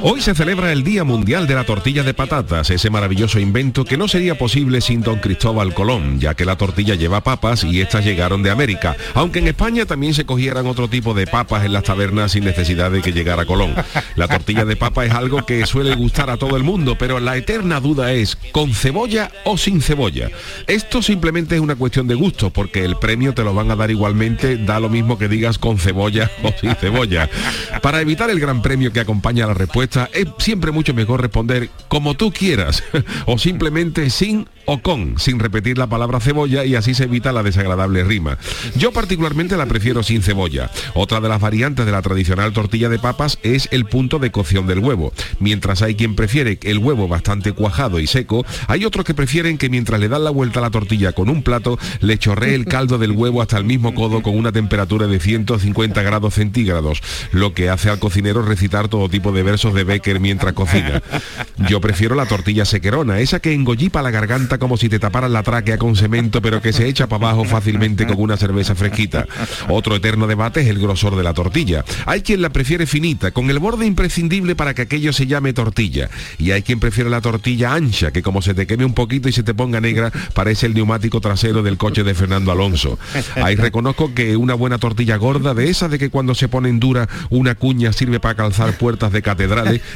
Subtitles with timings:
[0.00, 3.96] Hoy se celebra el Día Mundial de la Tortilla de Patatas, ese maravilloso invento que
[3.96, 8.04] no sería posible sin don Cristóbal Colón, ya que la tortilla lleva papas y estas
[8.04, 11.82] llegaron de América, aunque en España también se cogieran otro tipo de papas en las
[11.82, 13.74] tabernas sin necesidad de que llegara Colón.
[14.14, 17.36] La tortilla de papa es algo que suele gustar a todo el mundo, pero la
[17.36, 20.30] eterna duda es, ¿con cebolla o sin cebolla?
[20.68, 23.90] Esto simplemente es una cuestión de gusto, porque el premio te lo van a dar
[23.90, 27.28] igualmente, da lo mismo que digas con cebolla o sin cebolla.
[27.82, 31.70] Para evitar el gran premio que acompaña a la respuesta, es siempre mucho mejor responder
[31.88, 32.82] como tú quieras
[33.26, 37.42] o simplemente sin o con, sin repetir la palabra cebolla y así se evita la
[37.42, 38.36] desagradable rima.
[38.76, 40.70] Yo particularmente la prefiero sin cebolla.
[40.92, 44.66] Otra de las variantes de la tradicional tortilla de papas es el punto de cocción
[44.66, 45.14] del huevo.
[45.40, 49.70] Mientras hay quien prefiere el huevo bastante cuajado y seco, hay otros que prefieren que
[49.70, 52.98] mientras le dan la vuelta a la tortilla con un plato, le chorree el caldo
[52.98, 57.00] del huevo hasta el mismo codo con una temperatura de 150 grados centígrados,
[57.32, 61.02] lo que hace al cocinero recitar todo tipo de versos de Becker mientras cocina.
[61.68, 65.42] Yo prefiero la tortilla sequerona, esa que engollipa la garganta como si te taparan la
[65.42, 69.26] tráquea con cemento, pero que se echa para abajo fácilmente con una cerveza fresquita.
[69.68, 71.84] Otro eterno debate es el grosor de la tortilla.
[72.06, 76.08] Hay quien la prefiere finita, con el borde imprescindible para que aquello se llame tortilla.
[76.38, 79.32] Y hay quien prefiere la tortilla ancha, que como se te queme un poquito y
[79.32, 82.98] se te ponga negra, parece el neumático trasero del coche de Fernando Alonso.
[83.36, 87.08] Ahí reconozco que una buena tortilla gorda, de esas de que cuando se ponen dura
[87.30, 89.22] una cuña sirve para calzar puertas de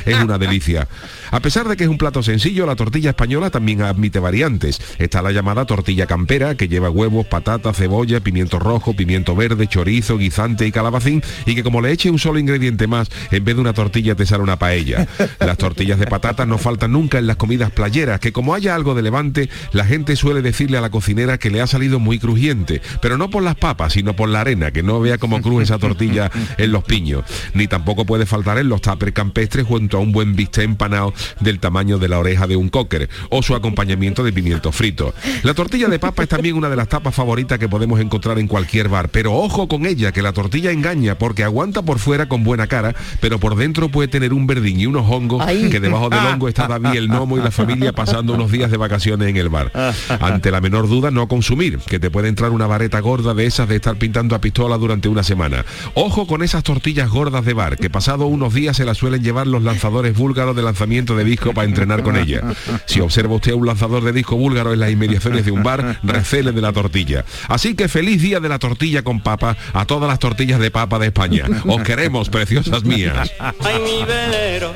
[0.04, 0.88] es una delicia.
[1.30, 4.80] A pesar de que es un plato sencillo, la tortilla española también admite variantes.
[4.98, 10.18] Está la llamada tortilla campera, que lleva huevos, patata, cebolla, pimiento rojo, pimiento verde, chorizo,
[10.18, 13.60] guisante y calabacín, y que como le eche un solo ingrediente más, en vez de
[13.60, 15.06] una tortilla te sale una paella.
[15.40, 18.94] Las tortillas de patata no faltan nunca en las comidas playeras, que como haya algo
[18.94, 22.82] de levante, la gente suele decirle a la cocinera que le ha salido muy crujiente,
[23.00, 25.78] pero no por las papas, sino por la arena, que no vea cómo cruje esa
[25.78, 27.24] tortilla en los piños.
[27.54, 31.58] Ni tampoco puede faltar en los tapers campestres junto a un buen bistec empanado del
[31.58, 35.14] tamaño de la oreja de un cocker, o su acompañamiento de pimiento frito.
[35.42, 38.48] La tortilla de papa es también una de las tapas favoritas que podemos encontrar en
[38.48, 42.44] cualquier bar, pero ojo con ella, que la tortilla engaña porque aguanta por fuera con
[42.44, 46.20] buena cara, pero por dentro puede tener un verdín y unos hongos que debajo del
[46.20, 49.48] hongo está David el gnomo y la familia pasando unos días de vacaciones en el
[49.48, 49.72] bar.
[50.20, 53.68] Ante la menor duda, no consumir, que te puede entrar una vareta gorda de esas
[53.68, 55.64] de estar pintando a pistola durante una semana.
[55.94, 59.46] Ojo con esas tortillas gordas de bar, que pasado unos días se las suelen llevar
[59.52, 62.42] los lanzadores búlgaros de lanzamiento de disco para entrenar con ella.
[62.86, 66.52] Si observa usted un lanzador de disco búlgaro en las inmediaciones de un bar, recele
[66.52, 67.24] de la tortilla.
[67.48, 70.98] Así que feliz día de la tortilla con papa a todas las tortillas de papa
[70.98, 71.44] de España.
[71.66, 73.30] Os queremos, preciosas mías.
[73.38, 74.74] Ay, mi velero,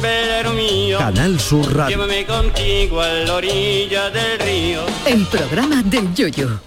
[0.00, 1.96] velero mío, Canal Sur Radio.
[1.96, 4.80] llévame contigo a la orilla del río.
[5.06, 6.60] El programa del Yoyo.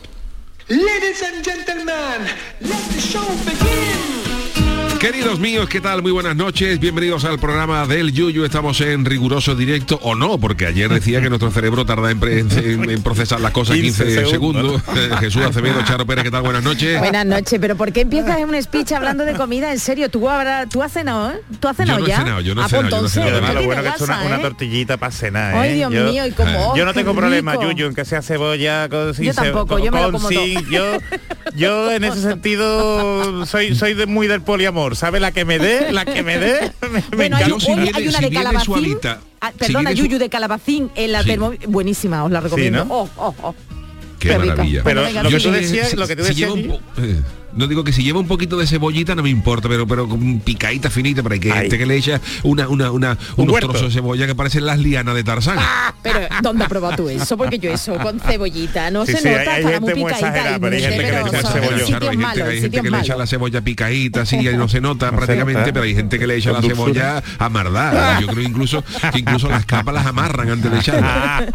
[0.69, 2.25] Ladies and gentlemen,
[2.61, 4.12] let the show begin.
[5.03, 6.02] Queridos míos, ¿qué tal?
[6.02, 6.80] Muy buenas noches.
[6.80, 8.46] Bienvenidos al programa del Yuyu.
[8.46, 12.40] Estamos en riguroso directo o no, porque ayer decía que nuestro cerebro tarda en, pre-
[12.40, 14.81] en- en procesar las cosas 15, 15 segundos.
[14.96, 16.44] Eh, Jesús Acevedo, Charo Pérez, ¿qué tal?
[16.44, 16.97] Buenas noches.
[17.00, 19.74] Buenas noches, pero ¿por qué empiezas en un speech hablando de comida?
[19.74, 21.42] En serio, tú habrás, tú has cenado, ¿eh?
[21.59, 22.18] ¿Tú has cenado no he ya?
[22.19, 23.31] cenado, yo no he Ah, pues cenado, yo no he entonces, cenado.
[23.34, 24.42] Además ¿qué lo bueno que es una, una eh?
[24.42, 25.74] tortillita para cenar, Ay, ¿eh?
[25.75, 27.63] Dios yo, mío, y como, yo no tengo problema, rico.
[27.72, 30.53] Yuyu, en que sea cebolla con sin Yo tampoco, yo me lo como sin.
[30.53, 30.69] todo.
[30.72, 30.97] Yo,
[31.56, 35.20] yo en ese sentido soy soy de, muy del poliamor, ¿sabe?
[35.20, 36.72] La que me dé, la que me dé,
[37.18, 38.66] me, hay, si viene- una si de calabacín.
[38.66, 41.30] suavita, Ah, si perdona, su- Yuyu de calabacín en la Sí.
[41.30, 41.54] termo...
[41.68, 42.86] Buenísima, os la recomiendo.
[42.86, 42.94] ¿no?
[42.94, 43.56] Oh, oh, oh.
[44.19, 44.56] Qué Qué rica.
[44.56, 44.81] maravilla.
[44.84, 46.50] Pero venga, lo que Yo tú decías, lo que tú decías,
[47.55, 50.39] no digo que si lleva un poquito de cebollita no me importa, pero pero con
[50.39, 51.59] picadita finita, pero hay que Ay.
[51.61, 53.69] gente que le echa una, una, una, Un unos huerto.
[53.69, 55.57] trozos de cebolla que parecen las lianas de Tarzán.
[56.01, 57.38] Pero ¿dónde has probado tú eso?
[57.38, 60.57] Porque yo eso con cebollita no Sí, se sí, nota, hay- hay gente muy picadita
[60.59, 61.77] pero hay gente que le echa son cebolla.
[61.79, 63.17] sitios Claro, hay gente, malos, hay gente sitios que le echa malos.
[63.19, 65.73] la cebolla picadita, así, y no se nota No se prácticamente, nota.
[65.73, 68.21] pero hay gente que le echa la cebolla a mardar.
[68.21, 71.45] Yo creo incluso que incluso las capas las amarran antes de echarla.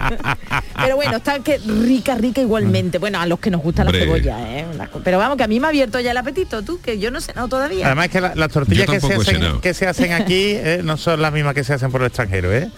[0.76, 2.98] Pero bueno, está que rica, rica igualmente.
[2.98, 4.64] Bueno, a los que nos gusta la cebolla, ¿eh?
[5.04, 7.20] Pero vamos, que a mí me ha abierto ya el apetito, tú, que yo no
[7.20, 7.86] sé no todavía.
[7.86, 11.20] Además que la- las tortillas que se, hacen, que se hacen aquí eh, no son
[11.22, 12.70] las mismas que se hacen por el extranjero, ¿eh?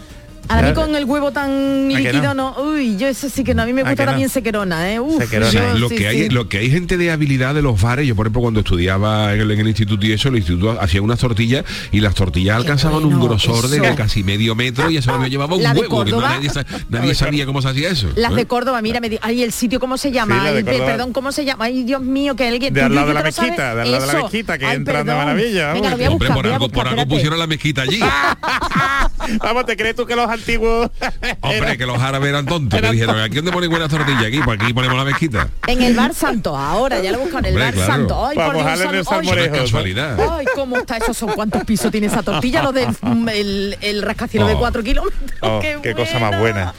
[0.49, 1.51] A mí con el huevo tan
[1.93, 2.55] ¿A que líquido no?
[2.57, 2.63] no?
[2.73, 3.63] Uy, yo eso sí que no.
[3.63, 4.11] A mí me ¿A gusta no?
[4.11, 4.99] también sequerona, ¿eh?
[4.99, 5.53] Uf, Sequerona.
[5.53, 6.29] yo- lo sí, que hay sí.
[6.31, 9.41] lo que hay gente de habilidad de los bares yo por ejemplo cuando estudiaba en
[9.43, 13.05] el, en el instituto y eso el instituto hacía unas tortillas y las tortillas alcanzaban
[13.05, 16.51] un grosor de casi medio metro y eso me llevaba un huevo que no- nadie,
[16.51, 18.37] sa- nadie sabía cómo se hacía eso Las ¿eh?
[18.37, 21.45] de Córdoba, mira, me di- ay, el sitio cómo se llama, Sí, perdón, ¿cómo se
[21.45, 21.67] llama?
[21.67, 24.13] Ay, Dios mío, que alguien De al lado de la mezquita, de al lado de
[24.15, 25.75] la mezquita, que entran de maravilla.
[26.09, 26.29] Hombre,
[26.73, 28.01] por algo, pusieron la mezquita allí
[29.38, 30.90] Vamos, ¿te crees tú que los antiguos...
[31.40, 34.40] hombre que los árabes eran tontos que Eran dijeron aquí dónde ponen buenas tortillas aquí
[34.44, 37.46] pues aquí ponemos la mezquita En el Bar Santo, ahora, ya lo he buscado, en
[37.46, 37.93] el Hombre, Bar claro.
[37.93, 38.26] Santo.
[38.26, 39.56] Ay, Dios, mojarle en el salmorejo.
[39.56, 42.88] casualidad Ay, cómo está eso, son cuántos pisos tiene esa tortilla, lo del
[43.32, 44.58] el, el rascacielos de Oh.
[44.61, 45.20] 4 kilómetros.
[45.40, 46.75] Oh, qué cosa más buena.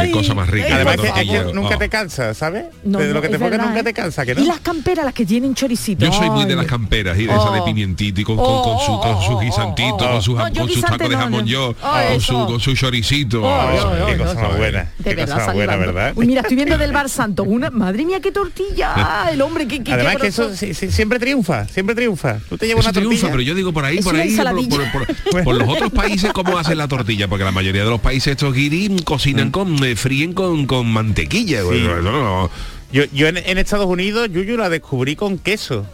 [0.00, 0.66] Qué cosa más rica.
[0.66, 1.54] ay, Además que, que favor.
[1.54, 1.78] nunca Oh.
[1.78, 2.64] te cansa, ¿sabes?
[2.84, 3.84] No, de lo que te es pongas verdad, nunca ¿eh?
[3.84, 4.42] te cansa, que no.
[4.42, 6.04] Y las camperas, las que tienen choricito.
[6.04, 6.56] yo soy muy de Ay.
[6.56, 7.64] las camperas y de esa de Oh.
[7.64, 10.12] pimientito y con, con, con su, con su guisantito, oh, oh.
[10.12, 12.46] con su, sus tacos de jamón yo, con su, eso.
[12.46, 13.42] con su choricito.
[13.48, 14.92] Ay, Qué cosa más buena.
[14.98, 15.94] De Qué cosa más buena, salivando.
[15.94, 16.12] ¿verdad?
[16.16, 17.42] Uy, mira, estoy viendo del Bar Santo.
[17.44, 19.26] Una, madre mía, qué tortilla.
[19.32, 22.38] El hombre, qué, qué Además que eso siempre triunfa, siempre triunfa.
[22.48, 23.10] Tú te llevas una tortilla.
[23.10, 24.36] triunfa, pero yo digo por ahí, por ahí,
[25.44, 27.28] por, los otros países, ¿cómo hacen la tortilla?
[27.28, 31.62] Porque la mayoría de los países estos guiris cocinan con, eh, fríen con, con mantequilla.
[31.62, 32.50] No-
[32.92, 35.86] Yo, yo en, en Estados Unidos, Yuyu, la descubrí con queso.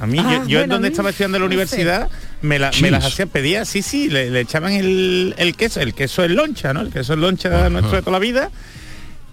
[0.00, 2.08] A mí, Ah, yo, yo en donde mí, estaba estudiando en la universidad,
[2.42, 2.90] me, la- me Cheese.
[2.90, 6.72] las hacía pedía, sí, sí, le, le echaban el, el queso, el queso es loncha,
[6.74, 6.82] ¿no?
[6.82, 8.50] El queso es loncha nuestro de toda la vida.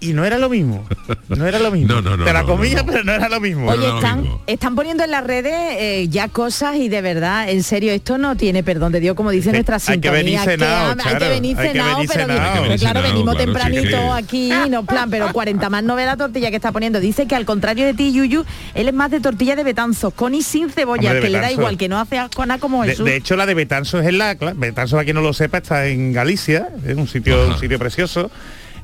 [0.04, 0.86] Y no era lo mismo.
[1.30, 1.88] No era lo mismo.
[1.94, 2.92] No, no, no, Te la comía, no, no.
[2.92, 3.70] pero no era lo mismo.
[3.70, 4.42] Oye, están, mismo.
[4.48, 8.36] están poniendo en las redes eh, ya cosas y de verdad, en serio, esto no
[8.36, 10.12] tiene perdón de Dios, como dice Sí, nuestra hay que sintonía.
[10.12, 12.78] venir cenado, hay que venir hay que cenado, venir pero, cenado.
[12.78, 16.18] claro, venimos claro, sí, tempranito que- aquí, no plan, pero 40 más no ve la
[16.18, 17.00] tortilla que está poniendo.
[17.00, 20.34] Dice que al contrario de ti, Yuyu, él es más de tortilla de betanzos, con
[20.36, 22.90] y sin cebolla, Hombre, que le da igual, que no hace asco nada como De,
[22.92, 23.06] Jesús.
[23.06, 24.36] de hecho, la de Betanzos es la...
[24.36, 27.54] claro, Betanzos, para quien no lo sepa, está en Galicia, es un sitio, Ajá.
[27.54, 28.32] un sitio precioso.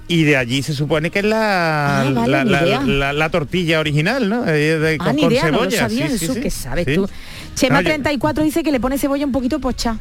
[0.09, 2.81] Y de allí se supone que es la, Ah, vale, la, ni la- idea.
[2.81, 4.45] la- la tortilla original, ¿no?
[4.47, 5.77] Eh, de- Ah, con, ni con idea, no lo cebolla.
[5.79, 6.41] sabía, sí, sí, Jesús, sí.
[6.41, 6.95] que sabes Sí.
[6.95, 7.07] tú.
[7.55, 9.97] Chema No, yo- 34 dice que le pone cebolla un poquito pocha.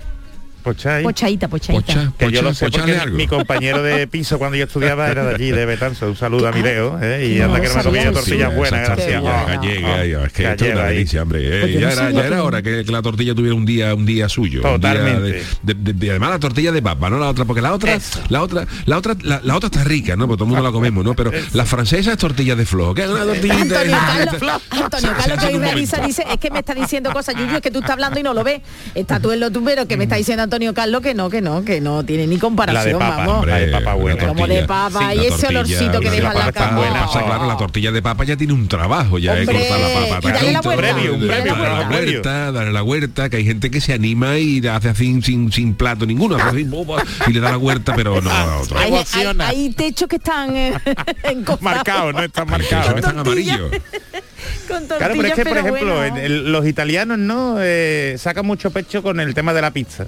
[0.63, 1.03] Pocha ahí.
[1.05, 1.87] Pochaíta, pochaíta.
[1.87, 3.17] Pocha, Que yo lo sé porque algo.
[3.17, 6.07] mi compañero de piso cuando yo estudiaba era de allí, de Betanzo.
[6.09, 7.33] Un saludo a mi Leo, ¿eh?
[7.35, 9.23] Y No anda que no me comía tortillas Sí, buenas, gracias.
[9.23, 9.89] tortilla Ah, gallega,
[10.23, 11.41] ah, es que esto es una delicia, hombre.
[11.45, 14.05] eh, Pues ya, no era, ya hora que, que la tortilla tuviera un día un
[14.07, 14.61] día suyo.
[14.63, 15.21] Totalmente.
[15.21, 17.95] de- de- de- de- además la tortilla de papa, no la otra, porque la otra,
[17.95, 18.21] Eso.
[18.29, 20.27] la otra, la otra, la, la otra está rica, ¿no?
[20.27, 21.15] Porque todo el mundo la comemos, ¿no?
[21.15, 25.11] Pero la francesa es tortilla de flojo, que es una tortilla Antonio de- Carlos, Antonio
[25.17, 27.93] Carlos que realiza dice, es que me está diciendo cosas, Yuyu, es que tú estás
[27.93, 28.61] hablando y no lo ves.
[28.95, 31.63] Está tú en lo tumbero que me está diciendo Antonio Carlos que no, que no,
[31.63, 33.35] que no tiene ni comparación, La de papa, vamos.
[33.35, 33.53] hombre.
[33.53, 34.27] La de papa buena.
[34.29, 36.77] Como de papa, Sí, y ese tortilla, olorcito que deja la cama.
[36.79, 40.09] buena, claro, la tortilla de papa ya tiene un trabajo, ya Hombre, es cortar la
[40.17, 43.71] papa, y darle la vuelta, un previo, la vuelta, darle la vuelta, que hay gente
[43.71, 47.41] que se anima y hace así sin, sin plato ninguno, hace así, boba, y le
[47.41, 48.31] da la vuelta, pero no,
[48.61, 48.81] otra.
[48.81, 48.95] Hay,
[49.41, 50.73] hay, techos que están eh,
[51.25, 52.97] encostados Marcado, no están marcados.
[52.97, 53.55] están tortilla.
[53.55, 53.83] amarillos.
[54.69, 56.17] con Claro, pero es que, por ejemplo, bueno.
[56.17, 60.07] en el- los italianos no eh, sacan mucho pecho con el tema de la pizza.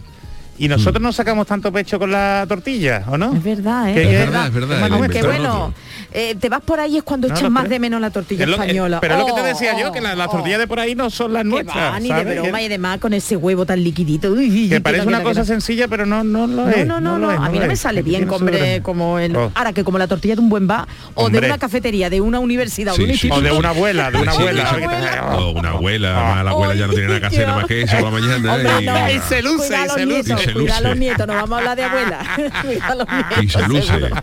[0.60, 3.34] Y nosotros no sacamos tanto pecho con la tortilla, ¿o no?
[3.34, 3.94] Es verdad, ¿eh?
[3.94, 5.74] Que- Es que- verdad, es verdad, Aunque inventaron bueno,
[6.12, 8.44] eh, te vas por ahí es cuando No, echas no, más de menos la tortilla
[8.44, 8.98] Es lo que- española.
[9.00, 10.78] pero es lo que te Oh, decía yo, que la- las oh, tortillas de por
[10.78, 11.94] ahí no son las que nuestras.
[11.94, 14.30] va, ni de broma Que- y demás con ese huevo tan liquidito.
[14.32, 15.46] Uy, que que parece una que cosa que no.
[15.46, 16.86] sencilla, pero no, no lo No, es.
[16.86, 17.80] no, no, no, es, a mí no me es.
[17.80, 18.82] sale bien, hombre, gracia.
[18.82, 19.50] como el, Oh.
[19.54, 22.38] ahora que como la tortilla de un buen bar o de una cafetería, de una
[22.38, 23.40] universidad, Sí, de un sí, instituto.
[23.40, 24.66] O de una abuela, de una abuela.
[24.68, 25.36] sí, que te- abuela.
[25.38, 27.80] O una abuela, además la abuela ya no tiene nada que hacer nada más que
[27.80, 28.54] eso por la mañana.
[28.54, 30.49] Hombre, y- se luce, se luce.
[30.52, 32.18] Se cuida a los nietos, no vamos a hablar de abuela.
[32.62, 33.82] Cuida a los nietos, y se luce.
[33.86, 34.16] seguro.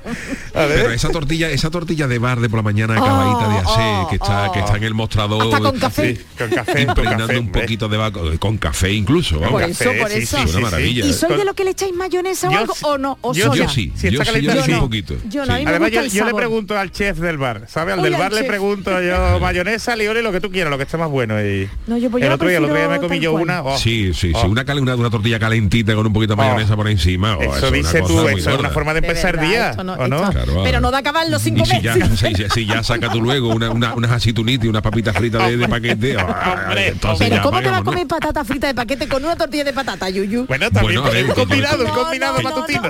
[0.54, 0.82] A ver.
[0.82, 4.08] Pero esa tortilla, esa tortilla de bar de por la mañana acabadita de hacer, oh,
[4.10, 4.52] que está, oh.
[4.54, 5.44] que está en el mostrador.
[5.44, 6.16] Hasta con café.
[6.16, 9.62] Sí, con café, con impregnando café, un poquito de vaco, con café incluso, vamos.
[9.62, 10.38] Por eso, por sí, eso.
[10.38, 11.06] sí, Una sí, maravilla.
[11.06, 13.18] ¿Y soy Con- de lo que le echáis mayonesa o Yo algo o no?
[13.22, 13.64] ¿O Yo- sola?
[13.66, 15.16] Yo sí, Si yo sí, yo sí un poquito.
[15.30, 17.94] Yo no, Además, yo, le pregunto al chef del bar, ¿sabe?
[17.94, 20.98] Al del bar le pregunto yo mayonesa, lioli, lo que tú quieras, lo que esté
[20.98, 21.42] más bueno.
[21.44, 23.62] Y No, yo pues yo el otro día, el otro día me comí yo una.
[23.62, 24.48] oh, Sí, sí, sí, oh.
[24.48, 24.64] una,
[24.96, 27.38] una tortilla calentita con un poquito de mayonesa por encima.
[27.38, 29.84] oh, Eso es una dice tú, eso es una forma de empezar el verdad, día,
[29.84, 30.30] no- ¿o no?
[30.32, 31.82] Claro, Pero no de acabarlo sin Y si comer.
[31.84, 35.48] ya, si, si- ya saca tú luego una, una, unas aceitunitas y unas papitas fritas
[35.48, 39.08] de, de paquete, ah, entonces Pero ¿cómo te vas a comer patata frita de paquete
[39.08, 40.46] con una tortilla de patata, Yuyu?
[40.48, 42.90] Bueno, también Bueno, a ver, combinado, un No, combinado no, no, matutino.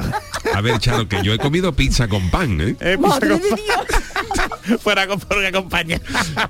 [0.53, 2.75] A ver, Charo, que yo he comido pizza con pan, ¿eh?
[2.79, 4.81] Eh, Dios.
[4.81, 5.99] Fuera con por acompaña.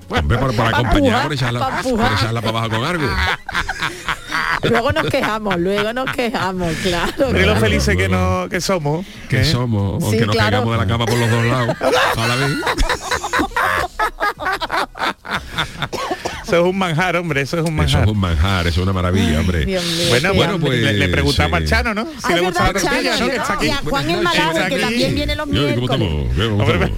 [0.10, 3.08] Hombre, por, por Pa' acompañar, por echarla para abajo con algo.
[4.64, 7.12] Luego nos quejamos, luego nos quejamos, claro.
[7.18, 7.60] Mira lo claro.
[7.60, 9.06] felices que, no, que somos.
[9.30, 9.46] Que ¿eh?
[9.46, 10.64] somos, o Sí, que nos claro.
[10.64, 11.76] caigamos de la cama por los dos lados
[12.18, 12.52] a la vez.
[16.48, 18.04] Eso es un manjar, hombre, eso es un Eso manjar.
[18.04, 19.66] es un manjar, eso es una maravilla, hombre.
[19.66, 21.64] Dios mío, Bueno, qué bueno, pues le, le preguntaba sí.
[21.64, 22.06] al Chano, ¿no?
[22.06, 23.32] Si Ah, le gustaba la verdad, tortilla, Chano, ¿no?
[23.32, 23.66] Que está aquí.
[23.66, 24.22] Y a Juan el.
[24.24, 26.92] Malaje, que también viene los Yo, ¿cómo miércoles.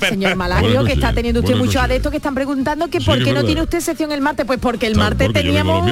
[0.00, 0.06] ¿Qué?
[0.08, 3.44] Señor Buenas que está teniendo usted muchos adeptos que están preguntando que por qué no
[3.44, 5.88] tiene usted sección el martes, pues porque el martes teníamos...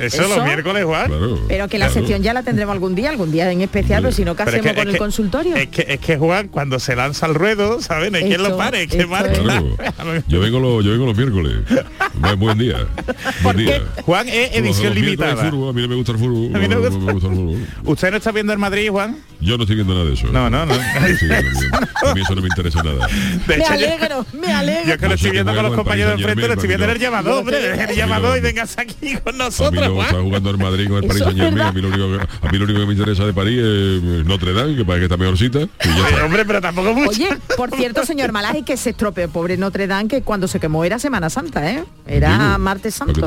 [0.00, 1.10] Eso, los miércoles, Juan.
[1.48, 4.24] Pero que la sección ya la tendremos algún día, algún día en especial, pero si
[4.24, 5.56] no, ¿qué hacemos con el consultorio?
[5.56, 8.14] Es que, es que Juan, cuando se lanza al ruedo, ¿saben?
[8.14, 9.32] Es quien Esto- lo pare, esto marca.
[10.28, 11.54] Yo vengo los, yo vengo los miércoles.
[12.54, 12.76] Buen día.
[13.42, 13.82] Buen día.
[14.02, 15.50] Juan es edición limitada.
[15.50, 16.54] fútbol, a mí no me gusta el fútbol.
[16.54, 17.12] A mí no me no gusta.
[17.12, 17.66] gusta el fútbol.
[17.84, 19.16] ¿Usted no está viendo el Madrid, Juan?
[19.40, 20.26] Yo no estoy viendo nada de eso.
[20.28, 20.74] No, no, no.
[20.74, 20.78] A,
[22.14, 23.06] mí, eso no me interesa nada.
[23.08, 24.88] De me hecho, alegro, me alegro.
[24.92, 26.98] Yo que lo estoy viendo con los compañeros de enfrente, lo estoy viendo en el
[26.98, 30.58] llamador, hombre, el llamador y vengas aquí con A mí nosotros, no está jugando el
[30.58, 31.66] Madrid con el Paris Saint Germain.
[31.66, 35.04] A mí, lo único, que- me interesa de París es Notre Dame, que parece que
[35.06, 35.60] está mejorcita.
[35.60, 36.24] Y ya está.
[36.24, 37.10] hombre, pero tampoco mucho.
[37.10, 40.84] Oye, por cierto, señor Malaje, que se estropeó, pobre Notre Dame, que cuando se quemó
[40.84, 41.84] era Semana Santa, ¿eh?
[42.06, 43.20] Era Martes santo,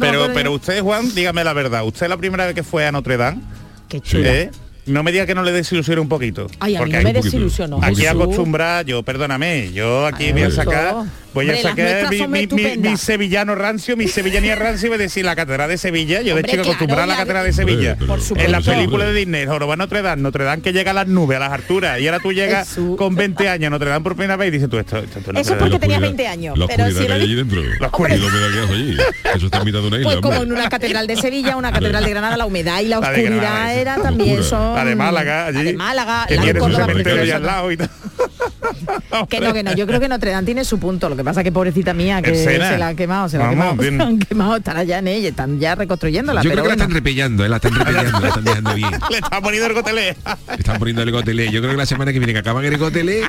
[0.00, 1.84] Pero, pero usted, Juan, dígame la verdad.
[1.84, 3.40] ¿Usted la primera vez que fue a Notre Dame?
[3.88, 4.24] Qué chulo.
[4.26, 4.50] ¿eh?
[4.86, 6.46] No me diga que no le desilusione un poquito.
[6.60, 7.78] Ay, a mí Porque no me desilusionó.
[7.82, 8.10] Aquí poquito.
[8.10, 10.94] acostumbra, yo perdóname, yo aquí Ay, voy a sacar,
[11.36, 14.88] voy a Hombre, las sacar nuestras mi, mi- mi- mi sevillano rancio, mi sevillanía rancio,
[14.88, 17.12] voy a decir la catedral de Sevilla, yo de Hombre, chico claro, acostumbrada a la
[17.14, 17.92] ya- catedral de Sevilla.
[17.92, 18.44] Hombre, Por supuesto.
[18.46, 19.14] En la Hombre, película de.
[19.16, 22.00] Disney, el Jorobado Notre Dame, Notre Dame que llega a las nubes, a las alturas,
[22.00, 22.96] y ahora tú llegas Jesús.
[22.96, 25.40] con 20 años, Notre Dame por primera vez y dices tú esto, esto, esto no
[25.40, 27.62] Eso es porque La tenías oscuridad- 20 años, La pero si que hay allí dentro.
[27.80, 28.18] La oscuridad.
[28.18, 28.96] Y allí.
[29.34, 30.10] Eso está en mitad de una isla.
[30.10, 32.98] Pues como en una catedral de Sevilla, una catedral de Granada, la humedad y la
[32.98, 34.74] oscuridad Granada, era también son...
[34.74, 35.56] La de Málaga, allí.
[35.58, 36.86] La de Málaga, que la de tiene su Córdoba.
[36.86, 37.36] cementerio preciosa.
[37.36, 37.90] al lado y tal.
[39.28, 41.08] Que no, que no, yo creo que Notre Dame tiene su punto.
[41.08, 43.78] Lo que pasa que pobrecita mía, que se la ha quemado, se la ha Vamos,
[43.78, 43.82] quemado.
[43.82, 43.92] bien.
[43.96, 46.42] Se la han quemado, estará ya en ella, están ya reconstruyéndola.
[46.42, 48.90] Yo pero creo que la están repellando, eh, la están repellando, la están dejando bien.
[49.10, 50.16] Le está poniendo el gotelé.
[50.58, 51.50] Están poniendo el gotelé.
[51.50, 53.22] Yo creo que la semana que viene que acaban el gotelé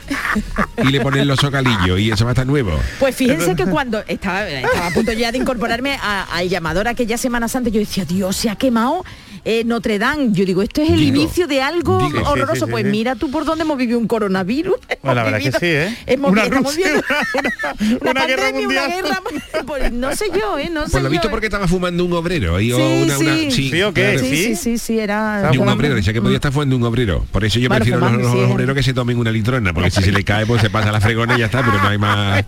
[0.84, 2.78] y le ponen los socalillos y eso va a estar nuevo.
[3.00, 7.18] Pues fíjense que cuando estaba, estaba a punto ya de incorporarme a- al llamador aquella
[7.18, 9.04] Semana Santa, yo decía, Dios, se ha quemado
[9.50, 10.30] eh, Notre Dame.
[10.32, 12.20] Yo digo, esto es el Digo, inicio de algo digo.
[12.30, 12.54] Horroroso.
[12.56, 12.90] sí, sí, pues sí.
[12.92, 14.76] mira tú por dónde hemos vivido un coronavirus.
[15.02, 15.98] Bueno, la Hemos verdad que vivido- sí, ¿eh?
[16.06, 18.86] Hemos, Una estamos Rusia, viendo una- una- la una guerra pandemia, mundial.
[19.06, 20.70] Una guerra, pues, no sé yo, ¿eh?
[20.70, 21.32] No sé Por lo yo, visto ¿eh?
[21.32, 23.52] porque estaba fumando un obrero Sí, una, una- sí.
[23.52, 24.02] ¿Sí o qué?
[24.14, 24.20] claro.
[24.20, 24.78] Sí, ¿Sí?
[24.78, 25.50] sí, era...
[25.54, 27.26] Y un obrero, decía que podía estar fumando un obrero.
[27.32, 29.74] Por eso yo Bueno, prefiero los, fumando, los sí, obreros que se tomen una litrona,
[29.74, 31.88] porque si se le cae, pues se pasa la fregona y ya está, pero no
[31.88, 32.44] hay más.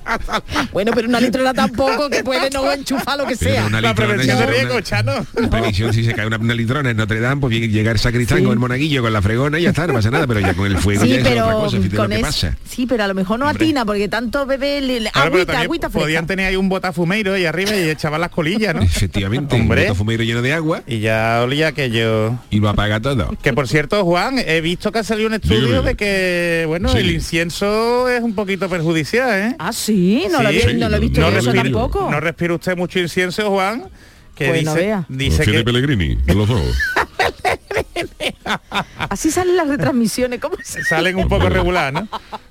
[0.73, 3.65] Bueno, pero una litrona tampoco, que puede no enchufar lo que sea.
[3.67, 5.25] una La litrona prevención y de riesgo, Chano.
[5.35, 8.39] La previsión si se cae una litrona en Notre Dame, pues bien llega el sacristán
[8.39, 8.43] Sí.
[8.43, 10.65] con el monaguillo, con la fregona y ya está, no pasa nada, pero ya con
[10.67, 12.57] el fuego Sí, ya es otra pero cosa, fíjate lo con que es- pasa.
[12.67, 15.59] sí, pero a lo mejor no atina porque tanto bebé le- le- Claro, pero agüita,
[15.61, 16.05] agüita fresca.
[16.05, 18.81] podían tener ahí un botafumeiro ahí arriba y echaban las colillas, ¿no?
[18.81, 19.81] Efectivamente, Hombre.
[19.81, 22.37] un botafumeiro lleno de agua Y ya olía aquello.
[22.49, 23.35] y lo apaga todo.
[23.41, 25.89] Que por cierto, Juan, he visto que ha salido un estudio Dígame.
[25.89, 26.97] de que, bueno, Sí.
[26.99, 29.55] el incienso es un poquito perjudicial, ¿eh?
[29.59, 32.09] Ah, sí, no, lo, Sí, había- no lo he visto no yo eso respiro- tampoco.
[32.11, 33.85] No respira usted mucho incienso, Juan.
[34.39, 35.05] Que Pues dice, vea.
[35.09, 36.75] dice que Pellegrini en los ojos.
[39.09, 42.07] Así salen las retransmisiones, ¿cómo se salen un poco regular, ¿no?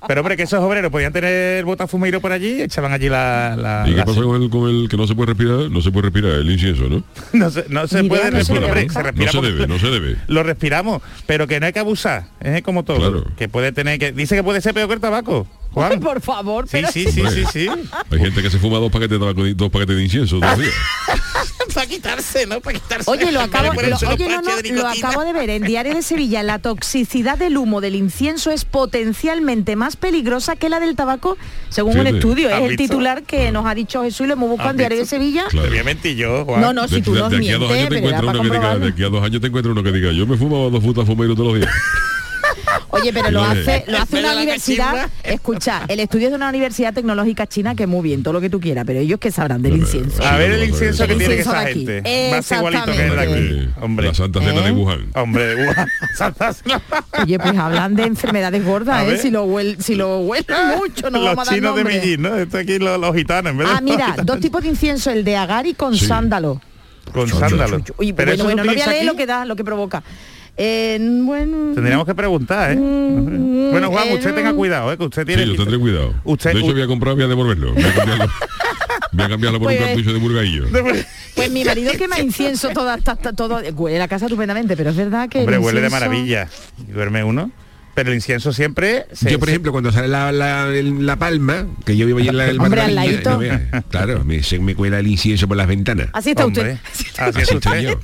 [0.07, 3.55] Pero hombre, que esos obreros podían tener el botafumeiro por allí, echaban allí la...
[3.57, 5.69] la- ¿Y qué la- pasa con el, con el que no se puede respirar?
[5.71, 7.03] No se puede respirar el incienso, ¿no?
[7.33, 9.67] No se, no se Ni puede no respirar, hombre, se No respira No se debe,
[9.67, 10.15] no se debe.
[10.27, 12.97] Lo respiramos, pero que no hay que abusar, es como todo.
[12.97, 13.25] Claro.
[13.37, 14.11] Que puede tener que...
[14.11, 15.99] Dice que puede ser peor que el tabaco, Ay, Juan.
[15.99, 17.67] por favor, Sí, pero sí, sí, sí, sí.
[18.11, 20.59] Hay gente que se fuma dos paquetes de tabaco dos paquetes de incienso todos los
[20.65, 20.73] días.
[21.73, 22.59] Para quitarse, ¿no?
[22.61, 23.09] Para quitarse.
[23.09, 25.93] Oye, lo acabo, lo- oye, no, no, parches de lo acabo de ver en Diario
[25.93, 26.41] de Sevilla.
[26.41, 31.37] La toxicidad del humo del incienso es potencialmente más peligrosa que la del tabaco,
[31.69, 32.49] según un estudio.
[32.49, 32.83] Es ¿Has el visto?
[32.83, 35.05] titular que nos ha dicho Jesús y lo hemos buscado ¿Has en Diario de?
[35.05, 35.45] Sevilla.
[35.49, 35.69] Claro.
[36.15, 36.61] Yo, Juan.
[36.61, 38.31] No, no, si tú de, nos de aquí a dos mientes, años te para uno
[38.31, 38.85] que diga, comprobarlo.
[38.85, 41.05] de aquí a dos años te encuentras uno que diga, yo me fumo dos putas
[41.05, 41.71] fumeiros todos los días.
[42.89, 45.09] Oye, pero lo hace, lo hace una universidad.
[45.23, 48.49] Escucha, el estudio es de una universidad tecnológica china que muy bien, todo lo que
[48.49, 50.23] tú quieras, pero ellos que sabrán del incienso.
[50.23, 52.31] A ver el incienso que tiene esa gente.
[52.31, 53.33] Más igualito que el de aquí.
[53.33, 53.81] Exactamente.
[53.81, 54.07] Hombre.
[54.07, 54.63] La Santa Cena ¿Eh?
[54.63, 55.07] de Wuhan.
[55.15, 55.87] Hombre de Wuhan.
[56.17, 56.81] Santa Cena.
[57.23, 59.17] Oye, pues hablan de enfermedades A gordas, ¿eh?
[59.17, 60.45] Si lo, huel, si lo huelen
[60.77, 61.83] mucho, no los vamos a dar chinos de.
[61.83, 62.35] Medellín, ¿no?
[62.37, 65.35] Esto aquí los, los gitanos, de Ah, los mira, dos tipos de incienso, el de
[65.37, 66.05] agari con Sí.
[66.05, 66.61] sándalo.
[67.13, 67.81] Con sándalo.
[67.97, 69.05] Uy, Pero bueno, bueno, no voy a leer aquí.
[69.07, 70.03] lo que da, lo que provoca.
[70.61, 72.75] Eh, bueno, Tendríamos que preguntar, ¿eh?
[72.75, 74.97] Mm, Bueno, Juan, usted eh, tenga cuidado, ¿eh?
[74.97, 75.45] Que usted Sí, tiene...
[75.47, 76.13] yo tendré cuidado.
[76.25, 77.73] Usted- de hecho, u- voy a comprar, voy a devolverlo.
[77.73, 78.27] Voy a cambiarlo,
[79.13, 80.65] voy a cambiarlo por un Pues- cartucho de burgaillo.
[81.35, 84.97] pues mi marido quema incienso toda, ta- ta- todo, huele la casa estupendamente, pero es
[84.97, 86.49] verdad que el Hombre, huele de maravilla.
[86.77, 87.51] Y duerme uno.
[87.95, 89.07] Pero el incienso siempre...
[89.13, 92.27] se- yo, por se- ejemplo, cuando sale la, la, la palma, que yo vivo allí
[92.29, 93.41] en la, el Hombre, ladito.
[93.41, 96.07] no claro, me, se me cuela el incienso por las ventanas.
[96.13, 97.11] Así está Hombre, usted.
[97.17, 97.81] así Así estoy usted.
[97.81, 97.99] yo.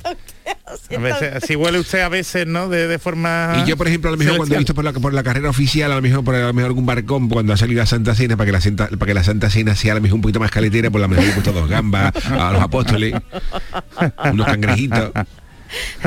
[0.96, 2.68] A veces, si huele usted a veces, ¿no?
[2.68, 3.62] De, de forma.
[3.64, 5.48] Y yo, por ejemplo, a lo mejor cuando he visto por la, por la carrera
[5.48, 8.14] oficial, a lo mejor por a lo mejor algún barcón, cuando ha salido la Santa
[8.14, 10.22] Cena, para que la Santa, para que la Santa Cena sea a lo mejor un
[10.22, 13.14] poquito más caletera, por lo mejor he puesto dos gambas a los apóstoles,
[14.32, 15.12] unos cangrejitos.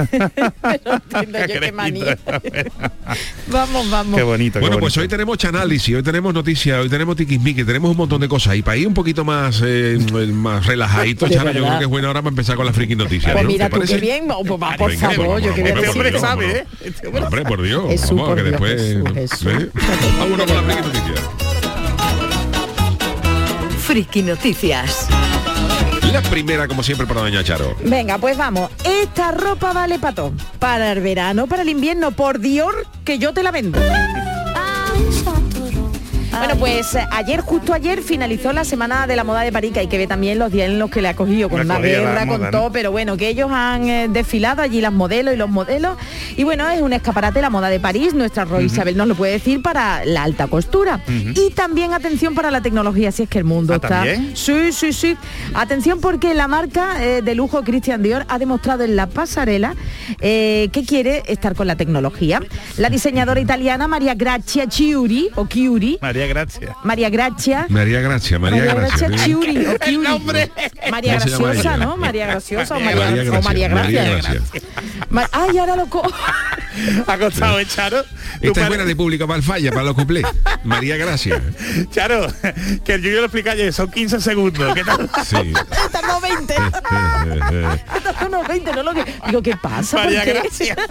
[0.85, 2.17] No entiendo yo qué manía.
[3.47, 4.15] vamos, vamos.
[4.15, 4.53] Qué bonito.
[4.53, 5.01] qué Bueno, pues bonito.
[5.01, 8.55] hoy tenemos chanálisis, hoy tenemos noticias, hoy tenemos tiquismique, tenemos un montón de cosas.
[8.55, 9.97] Y para ir un poquito más eh,
[10.33, 11.67] más relajadito, De Charo, yo verdad.
[11.67, 13.31] creo que es buena hora para empezar con la friki noticias.
[13.33, 13.49] Pues ¿no?
[13.49, 13.99] mira ¿Te tú qué parece?
[14.05, 16.19] bien, oh, pues va, por Venga, favor, vamos, yo qué voy a vamos, Este hombre
[16.19, 16.65] sabe, ¿eh?
[16.81, 17.85] Este hombre Hombre, por Dios.
[17.89, 18.81] Jesús, vamos, por que Dios, después.
[18.81, 19.47] Jesús, Jesús.
[19.63, 19.69] ¿eh?
[20.19, 21.29] Vámonos con la friki noticias.
[23.79, 25.07] Friki Noticias.
[26.11, 27.75] La primera, como siempre, para Doña Charo.
[27.83, 28.71] Venga, pues vamos.
[28.83, 30.33] Esta ropa vale para todo.
[30.57, 33.79] Para el verano, para el invierno, por Dior, que yo te la vendo.
[36.39, 39.87] Bueno, pues ayer, justo ayer, finalizó la Semana de la Moda de París, que hay
[39.87, 42.39] que ver también los días en los que le ha cogido, con la guerra, con
[42.39, 42.71] moda, todo, ¿no?
[42.71, 45.97] pero bueno, que ellos han eh, desfilado allí las modelos y los modelos.
[46.37, 49.33] Y bueno, es un escaparate la moda de París, nuestra Roy Isabel nos lo puede
[49.33, 51.01] decir para la alta costura.
[51.07, 53.89] Y también atención para la tecnología, si es que el mundo ¿Ah, está...
[53.89, 54.31] también?
[54.33, 55.17] Sí, sí, sí.
[55.53, 59.75] Atención porque la marca eh, de lujo Christian Dior ha demostrado en la pasarela
[60.21, 62.41] eh, que quiere estar con la tecnología.
[62.77, 66.75] La diseñadora italiana María Grazia Chiuri, o Chiuri, María, gracias.
[66.83, 67.65] María Grazia.
[67.69, 69.07] María Gracia, María, Gracia.
[69.07, 69.15] ¿eh?
[69.25, 69.97] Chiuri, o Chiuri.
[69.97, 70.51] nombre.
[70.89, 71.77] María ¿Cómo se llama Graciosa?
[71.77, 71.97] ¿no?
[71.97, 74.03] María Graciosa o María María, María o María Gracia.
[74.03, 74.41] Gracia.
[75.09, 75.29] María Gracia.
[75.33, 76.03] Ay, ahora lo co-
[77.07, 78.03] Ha costado, ¿eh, Charo?
[78.41, 80.25] Esta es buena de público para el falla, para los cuplés.
[80.63, 81.41] María Gracia.
[81.91, 82.27] Charo,
[82.85, 84.73] que el Yuyo lo explica ayer, son 15 segundos.
[84.73, 85.09] ¿Qué tal?
[85.25, 85.51] Sí.
[85.85, 86.55] Estamos 20.
[87.95, 89.03] Estamos 20, no lo que.
[89.27, 89.97] Digo, ¿qué pasa?
[89.97, 90.33] ¿Por María qué?
[90.33, 90.75] Gracia.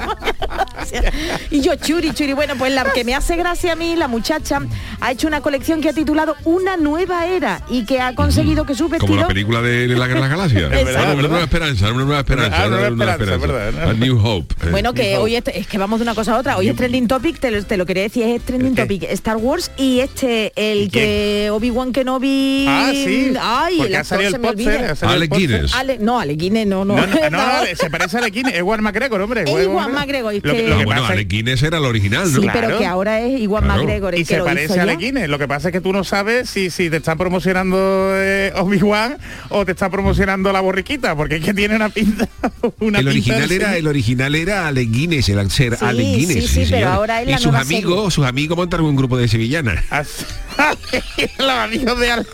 [1.50, 4.61] Y yo, Churi, Churi, bueno, pues la que me hace gracia a mí, la muchacha,
[5.00, 8.75] ha hecho una colección que ha titulado Una nueva era y que ha conseguido que
[8.75, 9.16] su Como vestido...
[9.20, 10.70] la película de, la Guerra de las Galaxias.
[11.18, 12.62] Una, nueva esperanza, una nueva esperanza.
[12.64, 13.90] Ah, una nueva esperanza, es verdad, ¿no?
[13.90, 14.54] A New Hope.
[14.66, 14.70] eh.
[14.70, 16.56] Bueno, que hoy es, es que vamos de una cosa a otra.
[16.56, 19.70] Hoy es trending topic, te lo, te lo quería decir, es trending topic Star Wars
[19.76, 22.66] y este, el ¿Y que Obi-Wan Kenobi...
[22.68, 23.32] Ah, sí.
[23.40, 25.35] Ay, Porque el ha actor salido se el me póster, Alec.
[25.37, 25.75] Guinness.
[25.75, 26.97] Ale- no, Ale Guinness, no, no.
[26.97, 29.42] No, no, no, no, se parece a Alequine, es Juan McGregor, hombre.
[29.44, 32.40] Es Ewan McGregor, es Lo, que- lo que bueno, Alec Guinness era el original, ¿no?
[32.40, 32.61] Sí, Claro.
[32.61, 33.82] pero que ahora es igual Claro.
[33.82, 34.82] McGregor el y que se lo parece hizo a ya.
[35.26, 37.76] Lo que pasa es que tú no sabes si, si te está promocionando
[38.14, 39.16] eh, Obi-Wan
[39.48, 42.28] o te está promocionando la borriquita, porque es que tiene una pinta.
[42.81, 46.28] Una el pinta original era el original era Alec Guinness, el ser Sí, Guinness.
[46.28, 46.88] sí, sí, pero señor.
[46.92, 48.11] ahora es y sus nueva amigos, serie.
[48.12, 49.85] sus amigos montaron un grupo de sevillanas.
[49.90, 50.24] Así-
[51.38, 52.33] Los amigos de amigos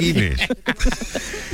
[0.00, 0.40] Guinness.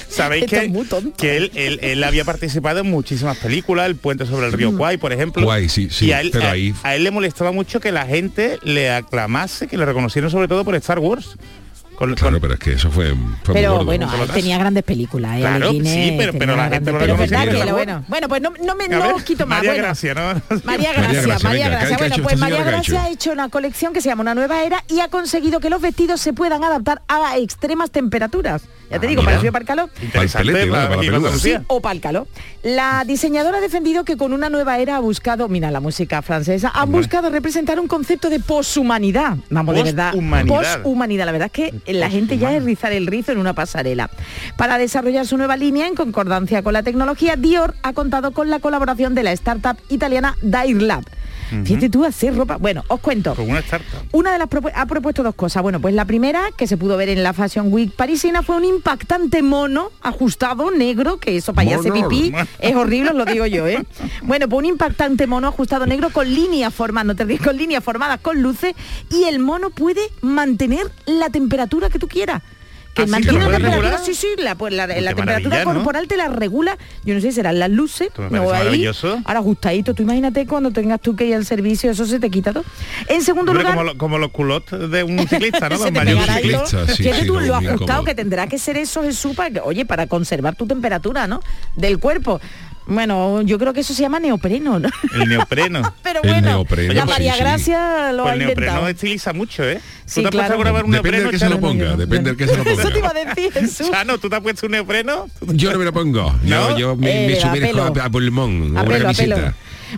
[0.09, 1.17] Sabéis que, muy tonto.
[1.17, 4.77] que él, él- él había participado en muchísimas películas, El puente sobre el río Mm.
[4.77, 5.45] Kwai, por ejemplo.
[5.45, 7.93] Kwai, sí, sí, y a él, pero a- ahí- a él le molestaba mucho que
[7.93, 11.37] la gente le aclamase, que le reconocieron sobre todo por Star Wars.
[11.97, 13.85] Con- Claro, con- pero es que eso fue, fue muy Pero gordo.
[13.87, 15.37] bueno, él tenía grandes películas.
[15.37, 15.41] ¿eh?
[15.41, 16.57] Claro, Guinness sí, pero- pero
[17.73, 19.59] bueno, bueno, pues no, no me no ver, quito más.
[19.59, 19.85] María bueno.
[19.85, 20.23] Gracia, ¿no?
[20.23, 21.97] María María Gracia, Gracia, María venga, ¿qué- Gracia.
[21.99, 24.83] Bueno, hecho pues María Gracia ha hecho una colección que se llama Una Nueva Era
[24.89, 28.63] y ha conseguido que los vestidos se puedan adaptar a extremas temperaturas.
[28.91, 29.25] Ya te Ah, digo, mira.
[29.25, 29.89] para el frío y para.
[30.03, 31.39] Interesante.
[31.39, 32.27] Sí, o para el calor.
[32.63, 36.71] La diseñadora ha defendido que con una nueva era ha buscado, mira la música francesa,
[36.75, 39.37] han buscado representar un concepto de poshumanidad.
[39.51, 40.13] Vamos, de verdad.
[40.13, 41.27] Poshumanidad.
[41.27, 44.11] La verdad es que la gente ya es rizar el rizo en una pasarela.
[44.57, 48.59] Para desarrollar su nueva línea en concordancia con la tecnología, Dior ha contado con la
[48.61, 51.05] colaboración de la startup italiana Dairlab.
[51.65, 52.57] Fíjate tú hacer ropa.
[52.57, 53.35] Bueno, os cuento.
[53.35, 54.01] Con una startup.
[54.13, 55.63] Una de las propu- ha propuesto dos cosas.
[55.63, 58.65] Bueno, pues la primera, que se pudo ver en la Fashion Week parisina, fue un
[58.77, 62.09] impactante mono ajustado, negro, que eso para allá Mono.
[62.09, 62.33] pipí.
[62.59, 63.85] Es horrible, os lo digo yo, ¿eh?
[64.23, 66.73] Bueno, pues un impactante mono ajustado negro con líneas
[67.25, 68.75] ríes, con líneas formadas con luces
[69.11, 72.43] y el mono puede mantener la temperatura que tú quieras.
[72.95, 73.11] Que ¿Ah, sí?
[73.11, 76.17] mantiene ¿Te lo la temperatura, sí, sí, la, pues la, la Qué temperatura corporal te
[76.17, 78.87] la regula, yo no sé, serán las luces, no ahí,
[79.25, 82.53] ahora ajustadito, tú imagínate cuando tengas tú que ir al servicio, eso se te quita
[82.53, 82.65] todo.
[83.09, 85.77] En segundo Hombre, lugar, como, lo- como los culottes de un ciclista, ¿no?
[86.15, 89.51] Los ciclistas, sí, sí, tú no, lo ajustado que tendrá que ser eso Jesús para
[89.51, 91.41] que, oye, para conservar tu temperatura, ¿no?
[91.75, 92.41] Del cuerpo.
[92.87, 94.89] Bueno, yo creo que eso se llama neopreno, ¿no?
[95.15, 95.81] El neopreno.
[96.03, 97.41] Pero El bueno, neopreno, la sí, María sí.
[97.41, 99.81] Gracia lo Pues ha el neopreno estiliza mucho, ¿eh?
[100.05, 100.47] Sí, ¿Tú te has claro.
[100.49, 102.47] puesto a grabar un Depende neopreno, del que se lo ponga, yo- depende del que
[102.47, 102.99] se lo Eso te ponga.
[102.99, 103.91] iba a decir Jesús.
[103.91, 105.29] Chano, ¿tú te has puesto un neopreno?
[105.41, 106.35] Yo no me lo pongo.
[106.45, 106.79] Yo, ¿No?
[106.79, 108.03] yo me, Eh, me a sumerjo pelo.
[108.03, 109.37] a, a pulmón, A una pelo, a pelo.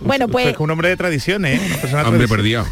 [0.03, 1.65] Bueno, pues, es un hombre de tradiciones, ¿eh?
[1.65, 2.65] Una persona Hombre perdido.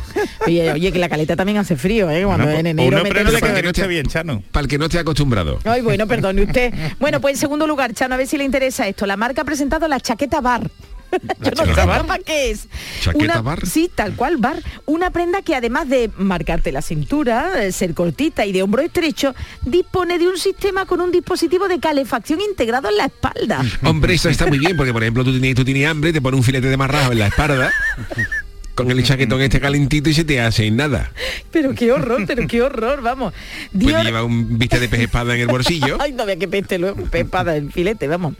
[0.45, 2.23] oye, oye, que la caleta también hace frío, ¿eh?
[2.23, 4.43] Cuando Bueno, en pues, enero un neopreno le para que no bien, Chano.
[4.51, 5.59] Para el que no esté acostumbrado.
[5.63, 6.73] Ay, bueno, perdone usted.
[6.99, 9.05] Bueno, pues en segundo lugar, Chano, a ver si le interesa esto.
[9.05, 10.69] La marca ha presentado la chaqueta bar.
[11.41, 12.05] Yo no sé bar.
[12.05, 12.67] para qué es.
[13.01, 13.65] ¿Chaqueta Una- bar?
[13.65, 14.61] Sí, tal cual, bar.
[14.85, 19.33] Una prenda que además de marcarte la cintura, eh, ser cortita y de hombro estrecho,
[19.63, 23.61] dispone de un sistema con un dispositivo de calefacción integrado en la espalda.
[23.83, 26.37] Hombre, eso está muy bien, porque por ejemplo tú tienes, tú tienes hambre, te pones
[26.37, 27.71] un filete de marrajo en la espalda,
[28.75, 31.11] con el chaquetón este calentito y se te hace nada.
[31.51, 33.33] Pero qué horror, pero qué horror, vamos.
[33.71, 35.97] Pues Dior- lleva un viste de pez espada en el bolsillo.
[36.01, 38.35] Ay, no vea que peste luego, pepada el filete, vamos.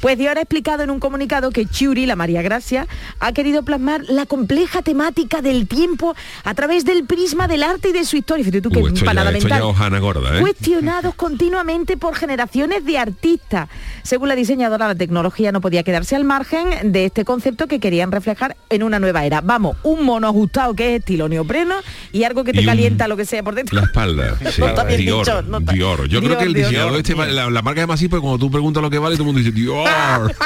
[0.00, 2.86] Pues Dior ha explicado en un comunicado que Churi, la María Gracia,
[3.18, 7.92] ha querido plasmar la compleja temática del tiempo a través del prisma del arte y
[7.92, 8.44] de su historia.
[8.44, 9.62] Fíjate tú que Uh, esto, ya, empanada esto ya mental.
[9.70, 10.40] hojana gorda, ¿eh?
[10.40, 13.68] Cuestionados continuamente por generaciones de artistas.
[14.02, 18.10] Según la diseñadora, la tecnología no podía quedarse al margen de este concepto que querían
[18.12, 19.40] reflejar en una nueva era.
[19.42, 21.74] Vamos, un mono ajustado que es estilo neopreno
[22.12, 23.78] y algo que te Y un- calienta lo que sea por dentro.
[23.78, 24.36] La espalda.
[24.52, 24.60] sí.
[24.60, 26.08] No está bien Dior, dicho, no está- Dior.
[26.08, 26.68] Yo creo Dior, que el Dior.
[26.68, 28.98] diseñador este, vale- la, la marca es más así, porque cuando tú preguntas lo que
[28.98, 29.88] vale, todo el mundo dice Dior.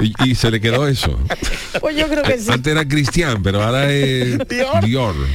[0.00, 1.18] y, y se le quedó eso.
[1.80, 2.50] Pues yo creo que sí.
[2.50, 4.84] Antes era Cristian, pero ahora es Dior.
[4.84, 5.14] Dior.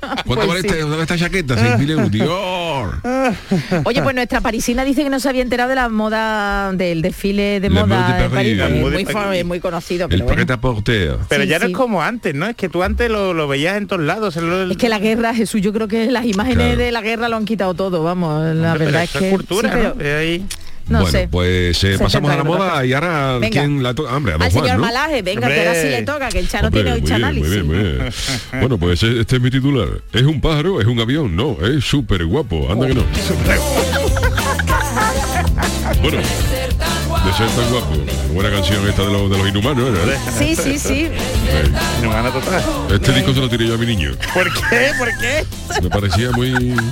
[0.00, 0.66] ¿Cuánto Pues vale sí.
[0.68, 1.54] esta, ¿dónde esta chaqueta?
[1.56, 2.10] 6.000 euros.
[2.10, 3.00] Dior.
[3.84, 7.60] Oye, pues nuestra parisina dice que no se había enterado de la moda, del desfile
[7.60, 8.58] de moda de París.
[8.58, 9.62] De muy, París.
[9.62, 10.34] conocido, El pero bueno.
[10.84, 11.72] Pero Sí, ya no sí.
[11.72, 12.46] es como antes, ¿no?
[12.46, 14.36] Es que tú antes lo, lo veías en todos lados.
[14.36, 16.76] el- Es que la guerra, Jesús, yo creo que las imágenes Claro.
[16.82, 18.42] de la guerra lo han quitado todo, vamos.
[18.54, 19.30] La Hombre, pero verdad es que.
[19.30, 20.00] cultura, sí, pero- ¿no?
[20.04, 20.46] Es ahí.
[20.86, 21.28] no bueno, sé.
[21.30, 23.48] pues eh, Se pasamos a la moda y ahora Venga.
[23.60, 24.14] ¿quién la toca?
[24.14, 24.84] Hombre, a don Al Juan, señor ¿no?
[24.84, 27.24] Malaje, venga, que ahora sí le toca, que el Chano Hombre, tiene muy un bien,
[27.24, 27.48] análisis.
[27.48, 28.12] muy bien, muy bien.
[28.60, 29.88] Bueno, pues eh, este es mi titular.
[30.12, 30.80] ¿Es un pájaro?
[30.82, 31.34] ¿Es un avión?
[31.34, 32.70] No, es súper guapo.
[32.70, 33.04] Anda que no.
[36.02, 36.18] Bueno,
[37.24, 37.94] de ser tan guapo.
[38.32, 40.18] Buena canción esta de los, de los inhumanos, ¿verdad?
[40.36, 41.08] Sí, sí, sí.
[42.00, 42.62] Inhumana total.
[42.90, 44.12] Este disco se lo tiré yo a mi niño.
[44.32, 44.92] ¿Por qué?
[44.98, 45.44] ¿Por qué?
[45.82, 46.50] Me parecía muy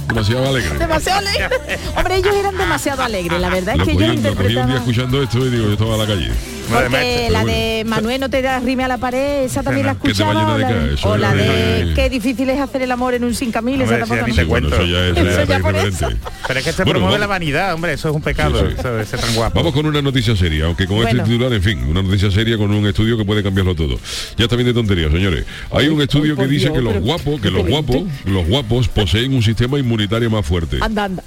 [0.09, 0.79] demasiado alegre.
[0.79, 1.49] Demasiado alegre.
[1.97, 4.67] Hombre, ellos eran demasiado alegres, la verdad es Lo que cogí, ellos lo cogí un
[4.69, 6.31] día escuchando esto y digo, yo estaba a la calle.
[6.71, 10.31] Porque la de Manuel no te da rime a la pared, esa también la escuchaba.
[10.31, 13.35] O la de, eso o la de qué difícil es hacer el amor en un
[13.35, 14.47] 5000, esa Hombre, tampoco.
[14.47, 16.05] Bueno, eso ya es, Eso ya es ya por diferente.
[16.07, 16.09] eso.
[16.47, 18.67] Pero es que se Bueno, promueve vamos- la vanidad, hombre, eso es un pecado, Sí,
[18.73, 18.77] sí.
[18.79, 19.55] eso de ser tan guapo.
[19.59, 21.11] Vamos con una noticia seria, aunque con Bueno.
[21.11, 23.99] este titular, en fin, una noticia seria con un estudio que puede cambiarlo todo.
[24.37, 25.45] Ya está bien de tonterías, señores.
[25.73, 29.43] Hay un estudio que dice que los guapos, que los guapos, los guapos poseen un
[29.43, 30.79] sistema inmunitario más fuerte.
[30.81, 31.23] Anda, anda.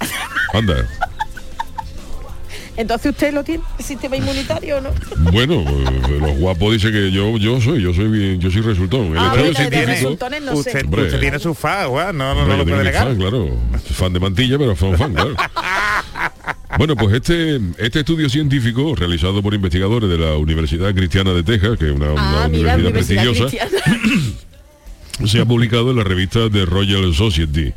[0.52, 0.86] Anda.
[2.76, 4.90] Entonces usted lo tiene, el sistema inmunitario o no.
[5.32, 9.06] Bueno, eh, los guapos dicen que yo, yo soy, yo soy bien, yo soy resultón.
[9.12, 9.86] El Ah, bueno, de científico.
[9.90, 10.58] resultones no sé.
[10.58, 11.02] usted, Hombre.
[11.04, 13.06] usted tiene su fa, guau, no, no, no Hombre, lo puede negar.
[13.08, 13.50] fan, claro.
[13.92, 15.34] Fan de mantilla, pero son fan, claro.
[16.78, 21.78] Bueno, pues este, este estudio científico realizado por investigadores de la Universidad Cristiana de Texas,
[21.78, 24.26] que es una, una Ah, mira, universidad prestigiosa, Cristiana.
[25.26, 27.72] se ha publicado en la revista de Royal Society.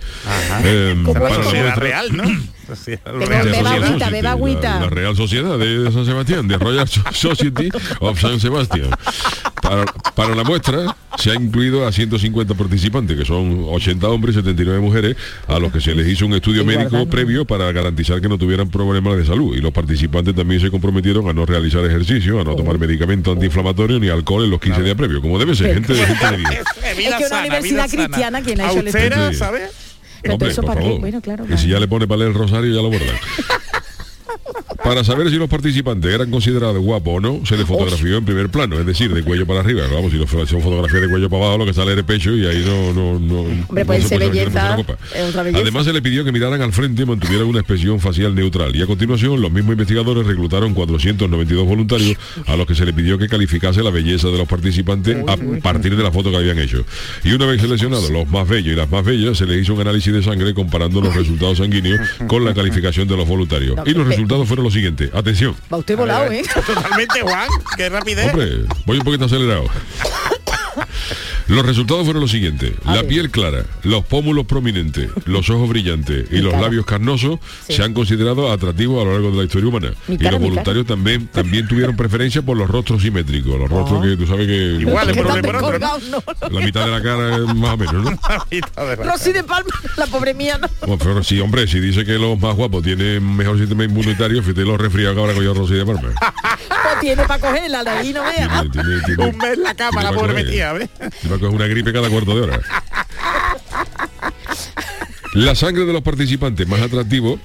[0.66, 2.24] Eh, Sociedad muestra- real, ¿no?
[3.06, 4.80] Beba agüita, beba agüita.
[4.82, 8.90] La, Real Sociedad de San Sebastián, de Royal So- Society of San Sebastián.
[9.62, 14.40] Para, para la muestra se ha incluido a 150 participantes, que son 80 hombres y
[14.40, 15.16] 79 mujeres,
[15.48, 17.10] a los que se les hizo un estudio médico guardando.
[17.10, 19.56] previo para garantizar que no tuvieran problemas de salud.
[19.56, 24.00] Y los participantes también se comprometieron a no realizar ejercicio, a no tomar medicamentos antiinflamatorios
[24.00, 26.44] ni alcohol en los 15 días previos, como debe ser, gente de gente de.
[26.44, 29.34] Eh, Es vida que una universidad vida cristiana, quien ha hecho el estudio.
[29.34, 29.89] ¿sabes?
[30.22, 31.00] Pero Hombre, eso por favor.
[31.00, 31.70] Bueno, claro, Y si claro.
[31.70, 33.16] ya le pone para leer el rosario, ya lo bordan.
[34.90, 38.50] Para saber si los participantes eran considerados guapos o no, se les fotografió en primer
[38.50, 39.84] plano, es decir, de cuello para arriba.
[39.94, 42.06] Vamos, si lo fo- son fotografías de cuello para abajo, lo que sale es el
[42.06, 42.92] pecho y ahí no...
[42.92, 44.78] no, no Hombre, no puede se ser puede belleza.
[45.54, 48.76] Además, se le pidió que miraran al frente y mantuvieran una expresión facial neutral.
[48.76, 53.20] Y a continuación, los mismos investigadores reclutaron 492 voluntarios a los que se le pidió
[53.20, 56.84] que calificase la belleza de los participantes a partir de la foto que habían hecho.
[57.24, 59.82] Y una vez seleccionados los más bellos y las más bellas, se les hizo un
[59.82, 63.78] análisis de sangre comparando los resultados sanguíneos con la calificación de los voluntarios.
[63.86, 65.14] Y los resultados fueron los siguientes.
[65.14, 65.56] Atención.
[65.72, 66.44] Va usted volado, ¿eh?
[66.66, 67.50] Totalmente, Juan.
[67.76, 68.32] Qué rapidez.
[68.34, 69.66] Hombre, voy un poquito acelerado.
[71.50, 72.74] Los resultados fueron los siguientes.
[72.86, 73.08] A la ver.
[73.08, 76.64] piel clara, los pómulos prominentes, los ojos brillantes y Mi los cara.
[76.64, 77.74] labios carnosos Sí.
[77.74, 79.94] se han considerado atractivos a lo largo de la historia humana.
[80.08, 83.60] Mi y cara, los voluntarios también, también tuvieron preferencia por los rostros simétricos.
[83.60, 86.50] Los rostros que tú sabes que Igual, Que por uno y están por otro, ¿no?
[86.60, 89.04] la mitad de la cara es más o menos, ¿no?
[89.04, 90.68] Rosy de Palma, la pobre mía, no.
[90.82, 94.62] Bueno, pero sí, hombre, si dice que los más guapos tienen mejor sistema inmunitario, fíjate
[94.66, 96.02] los resfriados que ahora con yo Rosy de Parma.
[96.02, 98.48] Pues tiene para cogerla, de ahí no vea.
[98.72, 100.90] Tiene- tiene- tiene- Un mes la cama, la pobre ¿ves?
[101.40, 102.60] Coger una gripe cada cuarto de hora.
[105.36, 107.40] La sangre de los participantes más atractivos,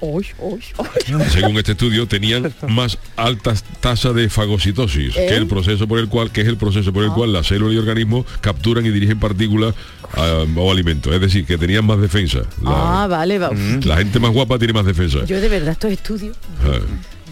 [1.31, 5.27] según este estudio, tenían más altas tasas de fagocitosis, ¿Eh?
[5.29, 7.75] que el proceso por el cual, que es el proceso por el cual las células
[7.75, 9.75] y organismos capturan y dirigen partículas
[10.15, 11.13] ah, o alimentos.
[11.13, 12.39] Es decir, que tenían más defensa.
[12.63, 13.51] La, Ah, vale, va.
[13.83, 15.23] la gente más guapa tiene más defensa.
[15.25, 16.35] Yo de verdad estos estudios.
[16.63, 16.79] Ah.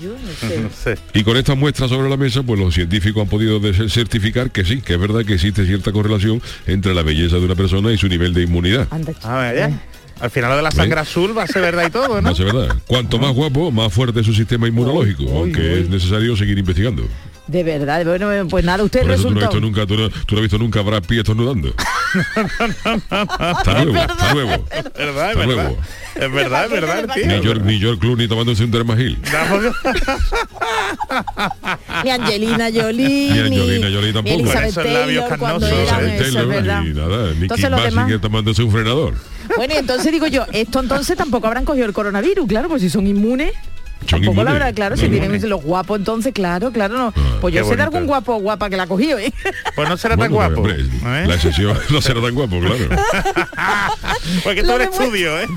[0.03, 0.59] Yo no sé.
[0.63, 0.97] No sé.
[1.13, 4.81] Y con estas muestras sobre la mesa, pues los científicos han podido certificar que sí,
[4.81, 8.07] que es verdad que existe cierta correlación entre la belleza de una persona y su
[8.07, 8.87] nivel de inmunidad.
[8.91, 9.81] Anda, A ver, ya.
[10.19, 12.21] Al final lo de la sangre azul va a ser verdad y todo, ¿no?
[12.21, 12.75] No es verdad.
[12.87, 17.03] Cuanto más guapo, más fuerte es su sistema inmunológico, aunque es necesario seguir investigando.
[17.45, 20.09] De verdad, bueno, pues nada, usted Por eso tú no has visto nunca, tú no,
[20.09, 21.73] tú no has visto nunca a Brad Pitt estornudando.
[23.09, 24.51] Hasta luego, hasta luego.
[24.71, 25.71] Es verdad, es verdad.
[26.15, 27.25] Es verdad, es verdad, tío.
[27.27, 29.17] Ni George, ni George Clooney tomándose un Dermagil.
[32.03, 34.35] Ni Angelina Jolie, Ni Angelina Jolie tampoco.
[34.37, 36.83] ni Elizabeth labios Taylor cuando carnosos, eran, Elizabeth eso es Taylor verdad.
[36.83, 39.13] y nada, Nicky Entonces los demás- Basinger tomándose un frenador.
[39.57, 42.89] Bueno, y entonces digo yo, esto entonces tampoco habrán cogido el coronavirus, claro, pues si
[42.89, 43.51] son inmunes.
[44.03, 47.13] Tampoco la habrá, claro, si tienen los guapos entonces, claro, claro, no.
[47.41, 49.33] Pues Qué yo sé de algún guapo guapa que la ha cogido, ¿eh?
[49.75, 50.67] Pues no será tan guapo.
[50.69, 50.85] ¿eh?
[51.01, 52.89] La excepción no será tan guapo, claro.
[54.43, 55.47] Porque todo el estudio, ¿eh?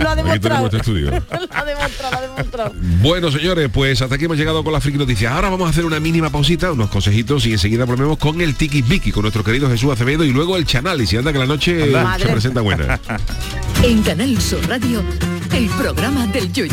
[0.00, 0.68] Lo ha demostrado.
[0.70, 1.16] lo
[1.50, 2.72] ha demostrado, lo ha demostrado.
[3.00, 5.32] Bueno, señores, pues hasta aquí hemos llegado con la friki noticias.
[5.32, 8.82] Ahora vamos a hacer una mínima pausita, unos consejitos y enseguida volvemos con el Tiki
[8.82, 11.00] Vicky, con nuestro querido Jesús Acevedo y luego el Chanal.
[11.00, 13.00] Y si anda que la noche se presenta buena.
[13.82, 15.02] En Canal Sur Radio,
[15.52, 16.72] el programa del Yoyo.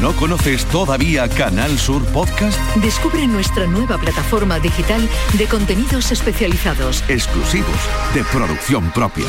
[0.00, 2.56] ¿No conoces todavía Canal Sur Podcast?
[2.76, 7.76] Descubre nuestra nueva plataforma digital de contenidos especializados, Exclusivos,
[8.14, 9.26] de producción propia.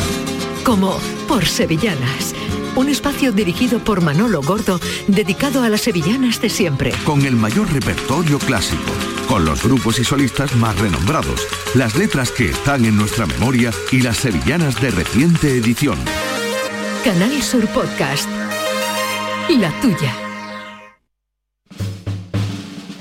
[0.63, 2.35] como Por Sevillanas,
[2.75, 6.93] un espacio dirigido por Manolo Gordo dedicado a las sevillanas de siempre.
[7.03, 8.91] Con el mayor repertorio clásico,
[9.27, 14.01] con los grupos y solistas más renombrados, las letras que están en nuestra memoria y
[14.01, 15.97] las sevillanas de reciente edición.
[17.03, 18.29] Canal Sur Podcast,
[19.49, 20.28] la tuya.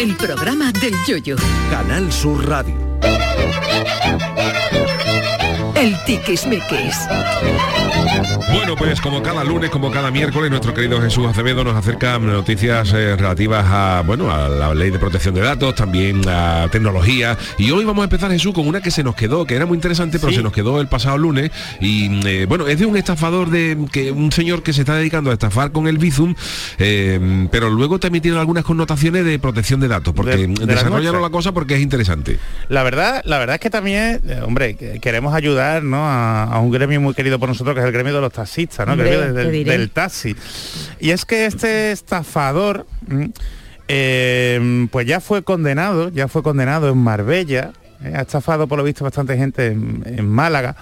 [0.00, 1.36] El programa del Yoyo.
[1.70, 2.74] Canal Sur Radio.
[6.06, 6.96] Tiquismiquis.
[8.52, 12.92] Bueno, pues como cada lunes, como cada miércoles, nuestro querido Jesús Acevedo nos acerca noticias
[12.92, 17.36] eh, relativas a, bueno, a la ley de protección de datos, también a tecnología.
[17.58, 19.76] Y hoy vamos a empezar, Jesús, con una que se nos quedó, que era muy
[19.76, 20.36] interesante, pero Sí.
[20.36, 21.50] se nos quedó el pasado lunes.
[21.80, 25.30] Y eh, bueno, es de un estafador de que un señor que se está dedicando
[25.30, 26.34] a estafar con el Bizum,
[26.78, 30.74] eh, pero luego también tiene algunas connotaciones de protección de datos, porque De- de la
[30.74, 32.38] desarrollaron la cosa porque es interesante.
[32.68, 35.99] La verdad, la verdad es que también, hombre, que- queremos ayudar ¿no?
[36.00, 38.86] A, a un gremio muy querido por nosotros, que es el gremio de los taxistas,
[38.86, 38.94] ¿no?
[38.94, 40.34] El gremio del, taxi.
[40.98, 42.86] Y es que este estafador,
[43.88, 48.84] eh, pues ya fue condenado, ya fue condenado en Marbella, eh, ha estafado por lo
[48.84, 50.76] visto bastante gente en, en Málaga.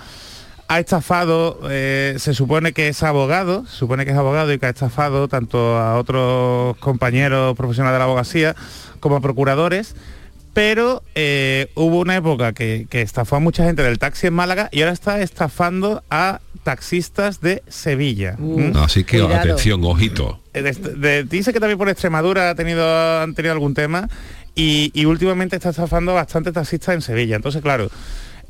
[0.70, 4.66] Ha estafado, eh, se supone que es abogado, se supone que es abogado y que
[4.66, 8.54] ha estafado tanto a otros compañeros profesionales de la abogacía
[9.00, 9.94] como a procuradores
[10.54, 14.68] pero eh, hubo una época que, que estafó a mucha gente del taxi en Málaga
[14.72, 18.36] y ahora está estafando a taxistas de Sevilla.
[18.38, 18.76] ¿Mm?
[18.76, 19.40] Así que Cuidado.
[19.40, 20.40] atención, ojito.
[20.54, 24.08] Eh, de- de- dice que también por Extremadura ha tenido, han tenido algún tema
[24.54, 27.36] y, y últimamente está estafando a bastante taxistas en Sevilla.
[27.36, 27.90] Entonces, claro,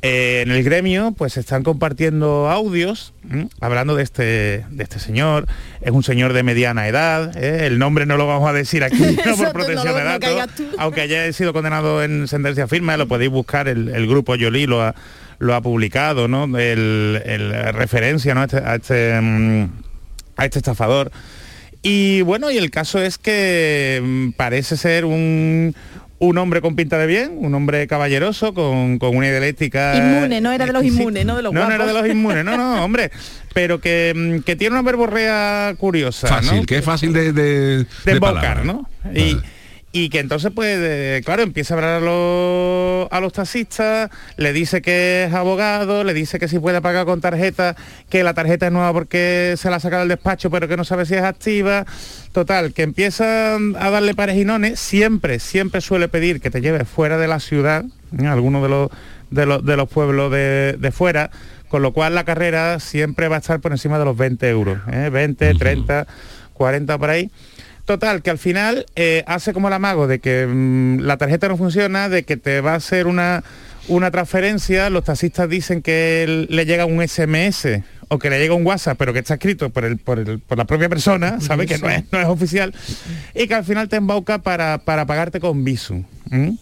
[0.01, 3.49] eh, en el gremio pues se están compartiendo audios ¿m?
[3.59, 5.45] hablando de este, de este señor.
[5.81, 7.65] Es un señor de mediana edad, ¿eh?
[7.67, 10.65] el nombre no lo vamos a decir aquí no por protección no lo- de datos,
[10.77, 14.81] aunque haya sido condenado en sentencia firme, lo podéis buscar, el, el grupo Yoli lo
[14.81, 14.95] ha,
[15.39, 16.45] lo ha publicado, ¿no?
[16.57, 18.41] El, el referencia ¿no?
[18.41, 19.63] a este, a este, mm,
[20.37, 21.11] a este estafador.
[21.81, 25.73] Y bueno, y el caso es que mm, parece ser un,
[26.19, 29.95] un hombre con pinta de bien, un hombre caballeroso, con, con una idea eléctrica.
[29.95, 32.43] Inmune, no era de los inmunes, no de los No, no era de los inmunes,
[32.45, 33.11] no, no, hombre.
[33.53, 36.27] Pero que, mm, que tiene una verborrea curiosa.
[36.27, 36.65] Fácil, ¿no?
[36.65, 37.31] que es fácil de...
[37.31, 38.63] De, de de embaucar, palabra.
[38.63, 38.89] ¿no?
[39.13, 39.37] Y.
[39.91, 44.83] y que entonces, pues, claro, empieza a hablar a los, a los taxistas, le dice
[44.83, 47.75] que es abogado, le dice que si puede pagar con tarjeta,
[48.07, 50.83] que la tarjeta es nueva porque se la ha sacado del despacho, pero que no
[50.83, 51.87] sabe si es activa.
[52.33, 57.27] Total, que empiezan a darle parejinones, siempre, siempre suele pedir que te lleves fuera de
[57.27, 57.83] la ciudad,
[58.15, 58.27] ¿eh?
[58.27, 58.91] alguno de los,
[59.31, 61.31] de los, de los pueblos de, de fuera,
[61.67, 64.77] con lo cual la carrera siempre va a estar por encima de los 20 euros,
[64.91, 65.09] ¿eh?
[65.11, 66.05] 20, 30,
[66.53, 67.31] 40 por ahí.
[67.89, 71.57] Total, que al final eh, hace como el amago de que mm, la tarjeta no
[71.57, 73.43] funciona, de que te va a hacer una,
[73.87, 78.63] una transferencia, los taxistas dicen que le llega un SMS o que le llega un
[78.63, 81.65] WhatsApp, pero que está escrito por, el, por, el- por la propia persona, ¿sabe?
[81.65, 82.75] Que no es, no es oficial,
[83.33, 86.03] y que al final te embauca para, para pagarte con Visum.
[86.29, 86.57] ¿m?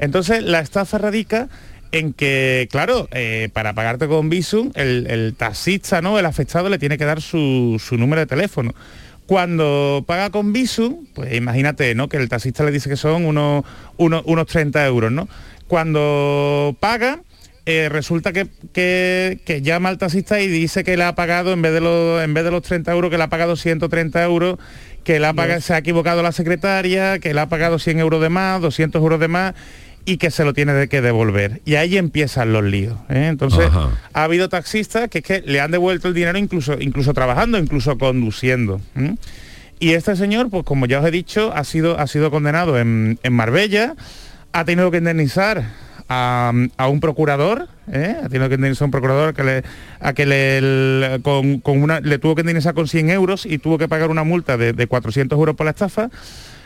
[0.00, 1.48] Entonces, la estafa radica
[1.90, 6.18] en que, claro, eh, para pagarte con Visum, el, el taxista, ¿no?
[6.18, 8.74] El afectado le tiene que dar su, su número de teléfono.
[9.26, 12.08] Cuando paga con Visum, pues imagínate, ¿no?
[12.08, 13.64] Que el taxista le dice que son unos,
[13.96, 15.28] unos, unos 30 euros, ¿no?
[15.66, 17.20] Cuando paga,
[17.66, 21.60] eh, resulta que, que- que llama al taxista y dice que le ha pagado, en
[21.62, 24.58] vez de los, en vez de los 30 euros, que le ha pagado 130 euros,
[25.02, 28.20] que le ha pagado, se ha equivocado la secretaria, que le ha pagado 100 euros
[28.22, 29.54] de más, 200 euros de más
[30.06, 31.60] y que se lo tiene de que devolver.
[31.66, 32.94] Y ahí empiezan los líos.
[33.10, 33.26] ¿eh?
[33.28, 33.90] Entonces, Ajá.
[34.14, 37.98] ha habido taxistas que es que le han devuelto el dinero incluso, incluso trabajando, incluso
[37.98, 38.80] conduciendo.
[39.78, 43.18] Y este señor, pues como ya os he dicho, ha sido, ha sido condenado en,
[43.22, 43.94] en Marbella,
[44.52, 45.64] ha tenido que indemnizar
[46.08, 48.14] a, a un procurador, ¿eh?
[48.22, 49.62] ha tenido que indemnizar a un procurador que le,
[50.00, 53.58] a que le, el- con, con una, le tuvo que indemnizar con 100 euros y
[53.58, 56.08] tuvo que pagar una multa de, de 400 euros por la estafa.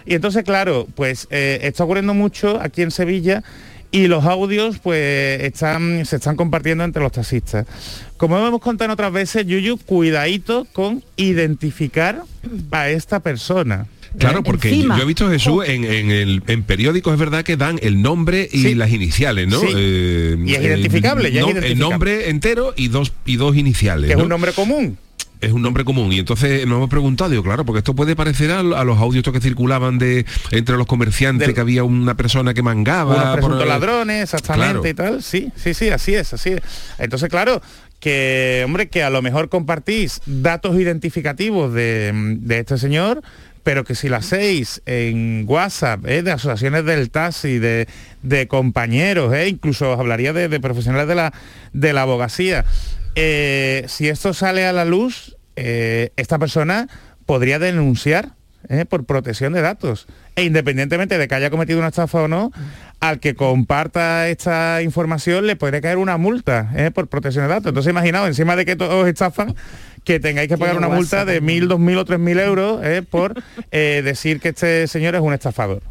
[0.06, 3.42] Y entonces, claro, pues eh, está ocurriendo mucho aquí en Sevilla
[3.92, 7.66] y los audios pues están, se están compartiendo entre los taxistas.
[8.16, 12.22] Como hemos contado en otras veces, Yuyu, cuidadito con identificar
[12.70, 13.86] a esta persona.
[14.18, 14.96] Claro, porque yo, Encima.
[14.96, 18.48] yo he visto Jesús en, en, el- en periódicos, es verdad que dan el nombre
[18.50, 18.74] y Sí.
[18.74, 19.60] las iniciales, ¿no?
[19.60, 19.68] Sí.
[19.68, 21.68] Y es identificable, ya es identificable.
[21.72, 24.06] El nombre entero y dos, y dos iniciales.
[24.06, 24.24] Que es ¿no?
[24.24, 24.98] un nombre común.
[25.40, 28.50] Es un nombre común y entonces nos hemos preguntado, digo, claro, porque esto puede parecer
[28.52, 32.52] a, a los audios que circulaban de entre los comerciantes Del- que había una persona
[32.54, 34.88] que mangaba por- presuntos ladrones, exactamente Claro.
[34.88, 35.22] y tal.
[35.22, 36.60] Sí, sí, sí, así es, así es.
[36.98, 37.62] Entonces, claro,
[38.00, 43.22] que, hombre, que a lo mejor compartís datos identificativos de, de este señor,
[43.62, 46.22] pero que si lo hacéis en WhatsApp, ¿eh?
[46.22, 47.88] de asociaciones del taxi, de,
[48.22, 49.48] de compañeros, ¿eh?
[49.48, 51.32] incluso os hablaría de, de profesionales de la,
[51.74, 52.64] de la abogacía,
[53.14, 56.88] eh, si esto sale a la luz, eh, esta persona
[57.26, 58.34] podría denunciar
[58.68, 58.84] ¿eh?
[58.86, 60.06] por protección de datos.
[60.36, 62.52] E independientemente de que haya cometido una estafa o no,
[63.00, 66.90] al que comparta esta información le podría caer una multa ¿eh?
[66.90, 67.68] por protección de datos.
[67.68, 69.54] Entonces imaginaos, encima de que todos estafan,
[70.04, 71.60] que tengáis que pagar una multa de también.
[71.60, 73.02] mil, dos mil o tres mil euros ¿eh?
[73.02, 75.82] por decir que este señor es un estafador.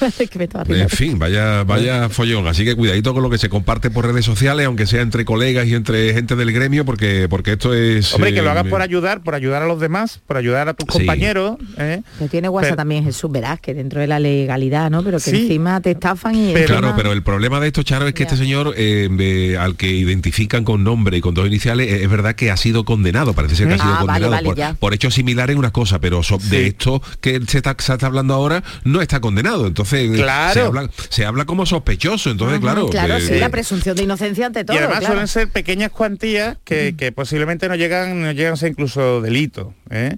[0.68, 2.46] En fin, vaya, vaya follón.
[2.46, 5.66] Así que cuidadito con lo que se comparte por redes sociales, aunque sea entre colegas
[5.66, 8.12] y entre gente del gremio, porque, porque esto es.
[8.14, 10.74] Hombre, que lo eh, hagas por ayudar, por ayudar a los demás, por ayudar a
[10.74, 10.98] tus Sí.
[10.98, 11.56] compañeros.
[11.78, 12.02] ¿eh?
[12.18, 15.02] Que tiene WhatsApp Pero- también Jesús, verás que dentro de la legalidad, ¿no?
[15.02, 15.42] Pero que Sí.
[15.42, 18.30] encima te estafan y Pero- Claro, pero el problema de esto, Charo, es que Ya.
[18.30, 22.10] este señor, eh, eh, al que identifican con nombre y con dos iniciales, eh, es
[22.10, 24.78] verdad que ha sido condenado, parece ser que ha sido Ah, vale, condenado vale, por,
[24.78, 28.06] por hechos similares en unas cosas, pero so- de esto que se está, se está
[28.06, 29.66] hablando ahora no está condenado.
[29.74, 30.54] Entonces, eh, Claro.
[30.54, 32.30] se, habla, se habla como sospechoso.
[32.30, 32.88] Entonces, claro.
[32.88, 34.76] claro, eh, sí, la presunción de inocencia ante todo.
[34.76, 35.14] y además claro.
[35.14, 39.74] suelen ser pequeñas cuantías que, que posiblemente no llegan, no llegan a ser incluso delito.
[39.90, 40.16] ¿eh?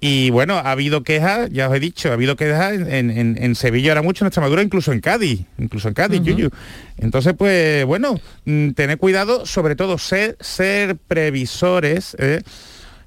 [0.00, 3.54] Y bueno, ha habido quejas, ya os he dicho, ha habido quejas en, en- en
[3.54, 6.50] Sevilla ahora mucho, en Extremadura, incluso en Cádiz, incluso en Cádiz, Yuyu.
[6.98, 12.16] Entonces, pues bueno, mm, tener cuidado, sobre todo ser, ser previsores.
[12.18, 12.42] ¿eh?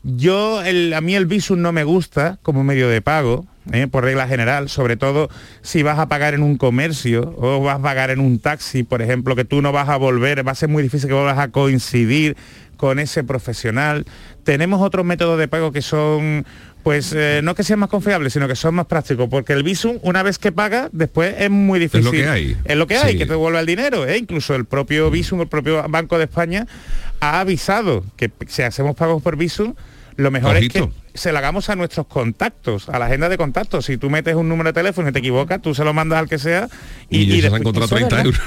[0.03, 3.87] Yo, el- a mí el Visum no me gusta como medio de pago, ¿eh?
[3.87, 5.29] por regla general, sobre todo
[5.61, 9.01] si vas a pagar en un comercio o vas a pagar en un taxi, por
[9.01, 11.49] ejemplo, que tú no vas a volver, va a ser muy difícil que vuelvas a
[11.49, 12.35] coincidir
[12.77, 14.05] con ese profesional.
[14.43, 16.45] Tenemos otros métodos de pago que son,
[16.81, 19.99] pues, eh, no que sean más confiables, sino que son más prácticos, porque el Visum,
[20.01, 22.05] una vez que paga, después es muy difícil.
[22.05, 22.57] lo que hay.
[22.63, 23.17] Es lo que hay, Sí.
[23.17, 24.07] que te devuelva el dinero.
[24.07, 24.17] ¿eh?
[24.17, 26.67] Incluso el propio Visum, el propio Banco de España,
[27.19, 29.73] ha avisado que si hacemos pagos por Visum,
[30.15, 30.79] lo mejor Ojito.
[30.79, 33.85] es que se lo hagamos a nuestros contactos, a la agenda de contactos.
[33.85, 36.29] Si tú metes un número de teléfono y te equivocas, tú se lo mandas al
[36.29, 36.67] que sea
[37.09, 38.41] Y, ellos se han después- encontrado eso es 30 euros.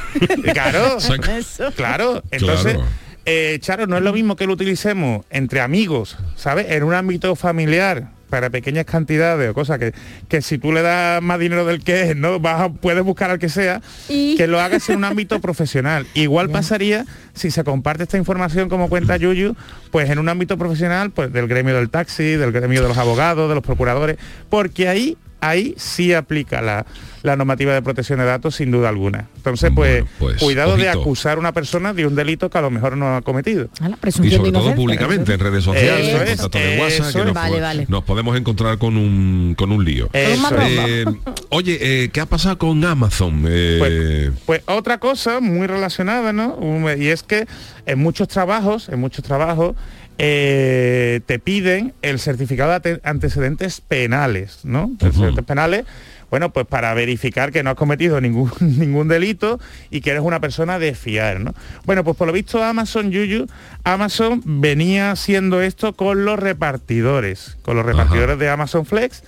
[0.53, 0.98] Claro,
[1.77, 2.22] claro.
[2.31, 2.88] Entonces, Claro.
[3.27, 6.67] eh, Charo, no es lo mismo que lo utilicemos entre amigos, ¿sabes?
[6.71, 9.92] En un ámbito familiar, para pequeñas cantidades o cosas que,
[10.26, 12.40] que si tú le das más dinero del que es, ¿no?
[12.40, 16.06] Vas a- puedes buscar al que sea, Y- que lo hagas en un ámbito profesional.
[16.14, 17.04] Igual pasaría
[17.35, 19.54] si se comparte esta información como cuenta Yuyu,
[19.90, 23.50] pues en un ámbito profesional, pues del gremio del taxi, del gremio de los abogados,
[23.50, 24.16] de los procuradores,
[24.48, 26.87] porque ahí ahí sí aplica la,
[27.23, 29.29] la normativa de protección de datos sin duda alguna.
[29.37, 32.60] Entonces, pues, Bueno, pues, cuidado de acusar a una persona de un delito que a
[32.60, 33.68] lo mejor no ha cometido.
[33.81, 37.25] La Y sobre todo públicamente en redes sociales, Eso en es, contactos de WhatsApp, que
[37.25, 37.87] nos, Vale, vale.
[37.88, 40.08] nos podemos encontrar con un con un lío.
[40.12, 41.04] Eh,
[41.50, 43.44] oye, eh, ¿qué ha pasado con Amazon?
[43.48, 46.58] Eh, Pues, pues otra cosa muy relacionada, ¿no?
[46.96, 47.46] Y es que
[47.87, 49.77] en muchos trabajos, en muchos trabajos,
[50.18, 54.83] eh, te piden el certificado de antecedentes penales, ¿no?
[54.83, 55.85] Antecedentes penales,
[56.33, 59.60] bueno, pues para verificar que no has cometido ningún, ningún delito
[59.90, 61.52] y que eres una persona de fiar, ¿no?
[61.85, 63.48] Bueno, pues por lo visto Amazon Yuyu,
[63.85, 69.22] Amazon venía haciendo esto con los repartidores, con los repartidores de Amazon Flex.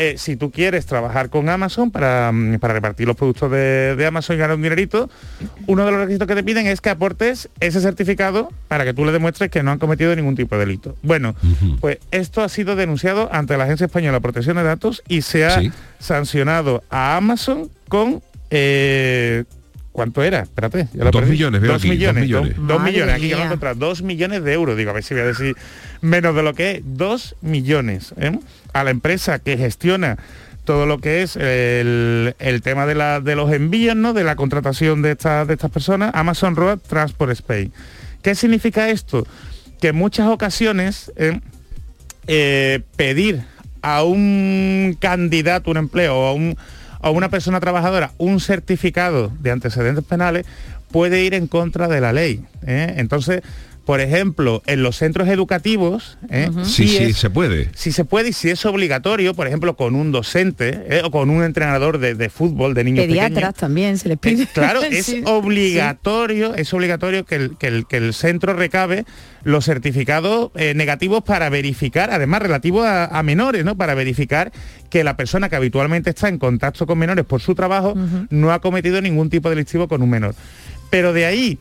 [0.00, 4.06] Eh, si tú quieres trabajar con Amazon para, mm, para repartir los productos de, de
[4.06, 5.10] Amazon y ganar un dinerito,
[5.66, 9.04] uno de los requisitos que te piden es que aportes ese certificado para que tú
[9.04, 10.94] le demuestres que no han cometido ningún tipo de delito.
[11.02, 11.34] Bueno,
[11.80, 15.44] pues esto ha sido denunciado ante la Agencia Española de Protección de Datos y se
[15.44, 15.72] ha Sí.
[15.98, 18.22] sancionado a Amazon con...
[18.50, 19.44] eh,
[19.98, 20.42] ¿Cuánto era?
[20.42, 20.86] Espérate.
[20.94, 21.32] ya lo Dos perdí.
[21.32, 22.22] millones, veo dos aquí, dos millones.
[22.22, 22.56] millones.
[22.56, 23.14] Dos, dos Madre millones.
[23.16, 23.74] Aquí encontrado.
[23.74, 24.76] Dos millones de euros.
[24.76, 25.56] Digo, a ver si voy a decir
[26.02, 26.82] menos de lo que es.
[26.84, 28.14] Dos millones.
[28.16, 28.38] ¿eh?
[28.72, 30.16] A la empresa que gestiona
[30.64, 34.12] todo lo que es el, el tema de, la, de los envíos, ¿no?
[34.12, 37.72] De la contratación de estas, de estas personas, Amazon Road Transport Spain.
[38.22, 39.26] ¿Qué significa esto?
[39.80, 41.40] Que en muchas ocasiones ¿eh?
[42.28, 43.42] eh, pedir
[43.82, 46.56] a un candidato, un empleo o a, un-
[47.00, 50.46] a una persona trabajadora un certificado de antecedentes penales
[50.90, 52.44] puede ir en contra de la ley.
[52.66, 52.94] ¿eh?
[52.96, 53.42] Entonces,
[53.88, 56.50] por ejemplo, en los centros educativos, ¿eh?
[56.62, 57.70] sí, sí, es- se puede.
[57.74, 61.00] si se puede y si es obligatorio, por ejemplo, con un docente ¿eh?
[61.04, 64.20] o con un entrenador de, de fútbol de niños Pediatras pequeños, también se les eh,
[64.20, 64.46] pide.
[64.52, 69.06] claro, es Sí, obligatorio, es obligatorio que el, que el- que el centro recabe
[69.42, 73.74] los certificados eh, negativos para verificar, además relativos a, a menores, ¿no?
[73.76, 74.52] Para verificar
[74.90, 77.94] que la persona que habitualmente está en contacto con menores por su trabajo
[78.28, 80.34] no ha cometido ningún tipo delictivo con un menor.
[80.90, 81.58] Pero de ahí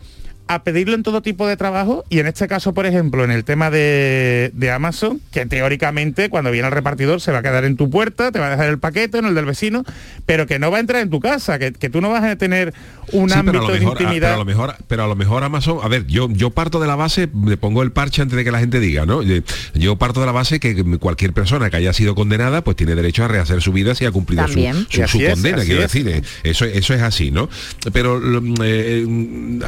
[0.48, 3.44] a pedirlo en todo tipo de trabajo y en este caso, por ejemplo, en el
[3.44, 7.76] tema de, de Amazon, que teóricamente cuando viene el repartidor se va a quedar en
[7.78, 9.84] tu puerta, te va a dejar el paquete, en el del vecino,
[10.26, 12.36] pero que no va a entrar en tu casa, que, que tú no vas a
[12.38, 12.74] tener
[13.14, 14.28] un Sí, pero, a ámbito lo de mejor, a- intimidad.
[14.28, 16.88] pero a lo mejor pero a lo mejor Amazon a ver yo yo parto de
[16.88, 19.44] la base le pongo el parche antes de que la gente diga no Eh,
[19.74, 23.24] yo parto de la base que cualquier persona que haya sido condenada pues tiene derecho
[23.24, 24.76] a rehacer su vida si ha cumplido su, También.
[24.90, 25.92] su- su es, condena quiero es.
[25.94, 27.48] decir eh, eso eso es así no
[27.94, 29.06] pero lo- eh,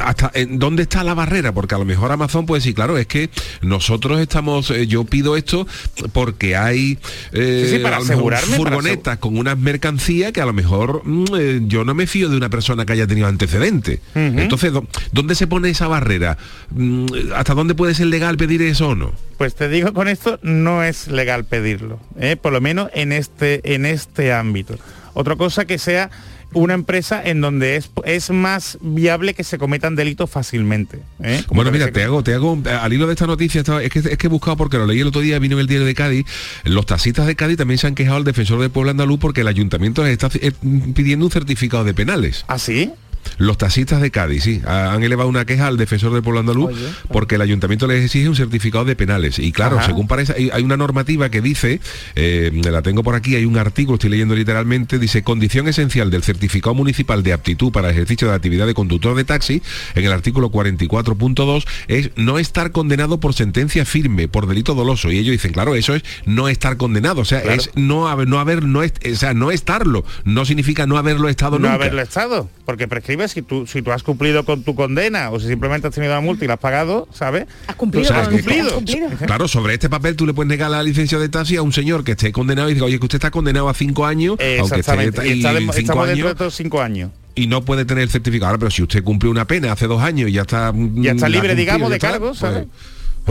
[0.00, 3.06] hasta en dónde está la barrera porque a lo mejor Amazon puede decir claro es
[3.06, 3.30] que
[3.62, 5.66] nosotros estamos eh, yo pido esto
[6.12, 6.98] porque hay
[7.32, 11.24] eh, Sí, sí, para asegurarme, para furgonetas con unas mercancías que a lo mejor mm,
[11.38, 14.00] eh, yo no me fío de una persona que haya tenido antecedentes.
[14.14, 16.36] Entonces, ¿dó- ¿dónde se pone esa barrera?
[16.70, 19.12] Mm, ¿Hasta dónde puede ser legal pedir eso o no?
[19.38, 21.98] Pues te digo con esto, no es legal pedirlo,
[22.42, 24.76] por lo menos en este, en este ámbito.
[25.14, 26.10] Otra cosa que sea
[26.52, 31.00] una empresa en donde es, es más viable que se cometan delitos fácilmente.
[31.22, 31.42] ¿eh?
[31.50, 34.16] Bueno, mira, te hago, te hago, al hilo de esta noticia, estaba- es, que, es
[34.18, 36.26] que he buscado porque lo leí el otro día, vino en el diario de Cádiz,
[36.64, 39.48] los taxistas de Cádiz también se han quejado al defensor del pueblo andaluz porque el
[39.48, 40.52] ayuntamiento les está eh,
[40.94, 42.44] pidiendo un certificado de penales.
[42.48, 42.90] ¿Ah, sí?
[43.38, 46.70] Los taxistas de Cádiz, sí, ha- han elevado una queja al defensor del pueblo andaluz
[47.12, 49.38] porque el ayuntamiento les exige un certificado de penales.
[49.38, 49.86] Y claro, Ajá.
[49.86, 51.80] según parece, hay, hay una normativa que dice,
[52.16, 56.22] eh, la tengo por aquí, hay un artículo, estoy leyendo literalmente, dice, condición esencial del
[56.22, 59.62] certificado municipal de aptitud para ejercicio de actividad de conductor de taxi,
[59.94, 65.10] en el artículo 44.2, es no estar condenado por sentencia firme, por delito doloso.
[65.10, 67.60] Y ellos dicen, claro, eso es no estar condenado, o sea, Claro.
[67.60, 71.58] es no haber, no haber, no, o sea, no estarlo, no significa no haberlo estado
[71.58, 71.74] No nunca.
[71.74, 75.46] haberlo estado, porque prescribe si tú, si tú has cumplido con tu condena o si
[75.48, 77.46] simplemente has tenido una multa y la has pagado, ¿sabes?
[77.66, 78.66] Has cumplido, sea, has con- cumplido.
[78.68, 79.08] has cumplido.
[79.26, 82.04] Claro, sobre este papel tú le puedes negar la licencia de taxi a un señor
[82.04, 84.92] que esté condenado y diga, oye, que usted está condenado a cinco años, aunque esté.
[85.26, 87.10] Y y está de- cinco estamos dentro de años, estos cinco años.
[87.34, 88.48] y no puede tener el certificado.
[88.48, 90.72] Ahora, pero si usted cumple una pena hace dos años y ya está...
[90.96, 92.66] Ya está mm, libre, cumplido, digamos, de cargos, ¿sabes?
[92.66, 92.78] Pues,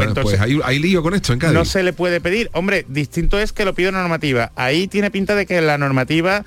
[0.07, 1.53] bueno, Pues pues entonces- hay, hay lío con esto en Cádiz.
[1.53, 2.49] No se le puede pedir.
[2.53, 4.51] Hombre, distinto es que lo pide una normativa.
[4.55, 6.43] Ahí tiene pinta de que la normativa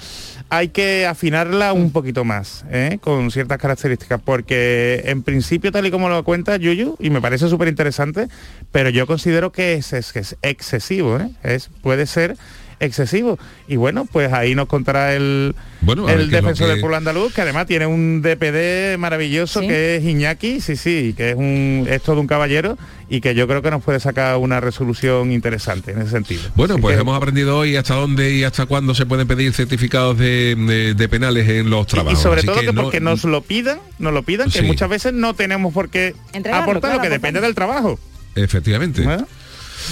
[0.49, 2.99] hay que afinarla un poquito más, ¿eh?
[3.01, 7.49] con ciertas características, porque en principio, tal y como lo cuenta Yuyu, y me parece
[7.49, 8.29] súper interesante,
[8.71, 11.31] pero yo considero que es, es- que es excesivo, ¿eh?
[11.43, 12.37] es, puede ser
[12.83, 13.39] excesivo.
[13.69, 17.41] Y bueno, pues ahí nos contará el, Bueno, el defensor que- del pueblo andaluz, que
[17.41, 19.69] además tiene un DPD maravilloso Sí.
[19.69, 22.77] que es Iñaki, sí, sí, que es un es todo un caballero
[23.09, 26.43] y que yo creo que nos puede sacar una resolución interesante en ese sentido.
[26.57, 29.53] Bueno, Así pues que- hemos aprendido hoy hasta dónde y hasta cuándo se pueden pedir
[29.53, 32.21] certificados de, de- de penales en los y trabajos.
[32.21, 34.65] sobre Así todo que, no- porque nos lo pidan, nos lo pidan, que Sí.
[34.65, 37.99] muchas veces no tenemos por qué Entregarlo, aportar claro, lo que depende del trabajo.
[38.35, 39.03] Efectivamente.
[39.03, 39.19] ¿eh?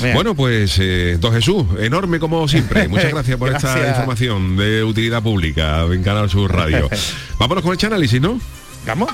[0.01, 0.15] Bien.
[0.15, 2.89] Bueno, pues, eh, don Jesús, enorme como siempre.
[2.89, 6.89] Muchas gracias por esta información de utilidad pública en Canal Sur Radio.
[7.39, 8.41] Vámonos con el análisis, ¿no?
[8.87, 9.11] Vamos.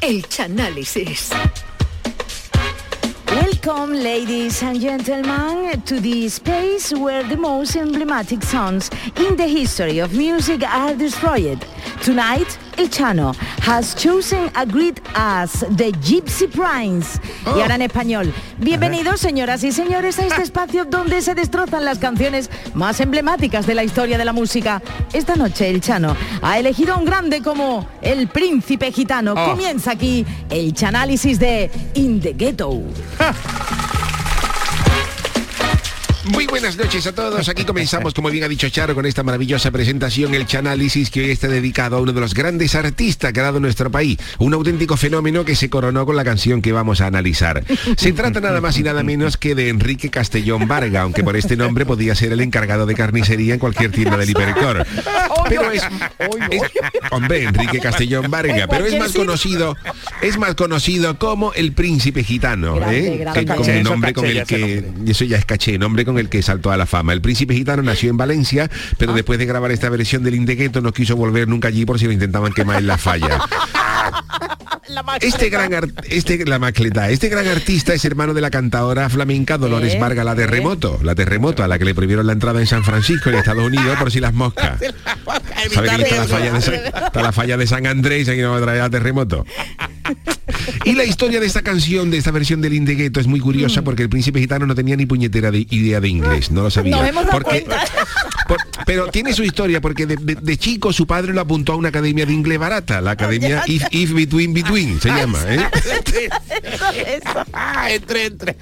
[0.00, 1.30] El Chanálisis.
[3.28, 9.98] Welcome, ladies and gentlemen, to the space where the most emblematic songs in the history
[9.98, 11.64] of music are destroyed.
[12.02, 17.18] Tonight, El Chano has chosen a grid as the Gypsy Prince.
[17.46, 18.32] Y ahora en español.
[18.58, 23.74] Bienvenidos, señoras y señores, a este espacio donde se destrozan las canciones más emblemáticas de
[23.74, 24.82] la historia de la música.
[25.12, 29.32] Esta noche, El Chano ha elegido a un grande como el príncipe gitano.
[29.36, 29.50] Oh.
[29.50, 32.82] Comienza aquí el chanálisis de In the Ghetto.
[33.26, 33.85] ha!
[36.32, 37.48] Muy buenas noches a todos.
[37.48, 41.30] Aquí comenzamos, como bien ha dicho Charo, con esta maravillosa presentación, el Chanálisis, que hoy
[41.30, 44.18] está dedicado a uno de los grandes artistas que ha dado nuestro país.
[44.38, 47.62] Un auténtico fenómeno que se coronó con la canción que vamos a analizar.
[47.96, 51.56] Se trata nada más y nada menos que de Enrique Castellón Varga, aunque por este
[51.56, 54.84] nombre podía ser el encargado de carnicería en cualquier tienda del hipercor.
[55.48, 55.82] Pero es,
[56.50, 56.62] es-
[57.12, 59.76] hombre, Enrique Castellón Varga, pero es más conocido,
[60.22, 63.24] es más conocido como el príncipe gitano, ¿eh?
[63.32, 66.42] que Caché, el nombre con el que eso ya es caché, nombre con el que
[66.42, 67.12] saltó a la fama.
[67.12, 70.92] El príncipe gitano nació en Valencia, pero después de grabar esta versión del Indegueto no
[70.92, 73.40] quiso volver nunca allí por si lo intentaban quemar en la falla.
[75.20, 75.72] Este gran
[76.08, 79.98] este la macleta, este gran artista es hermano de la cantadora flamenca Dolores ¿Eh?
[79.98, 83.30] Vargas, la terremoto, la terremoto a la que le prohibieron la entrada en San Francisco
[83.30, 84.78] en Estados Unidos por si las moscas.
[85.72, 88.52] ¿Sabe que está la falla de San, está la falla de San Andrés aquí no
[88.52, 89.44] va a traer a terremoto?
[90.84, 94.02] Y la historia de esta canción, de esta versión del Indegueto es muy curiosa porque
[94.04, 96.96] el príncipe gitano no tenía ni puñetera de idea de inglés, no lo sabía.
[96.96, 97.84] Nos hemos dado Porque- cuenta.
[98.48, 101.76] Por- pero tiene su historia porque de, de- de chico su padre lo apuntó a
[101.76, 105.60] una academia de inglés barata, la academia If, If Between Between se llama, ¿eh?
[107.90, 108.56] entre, entre.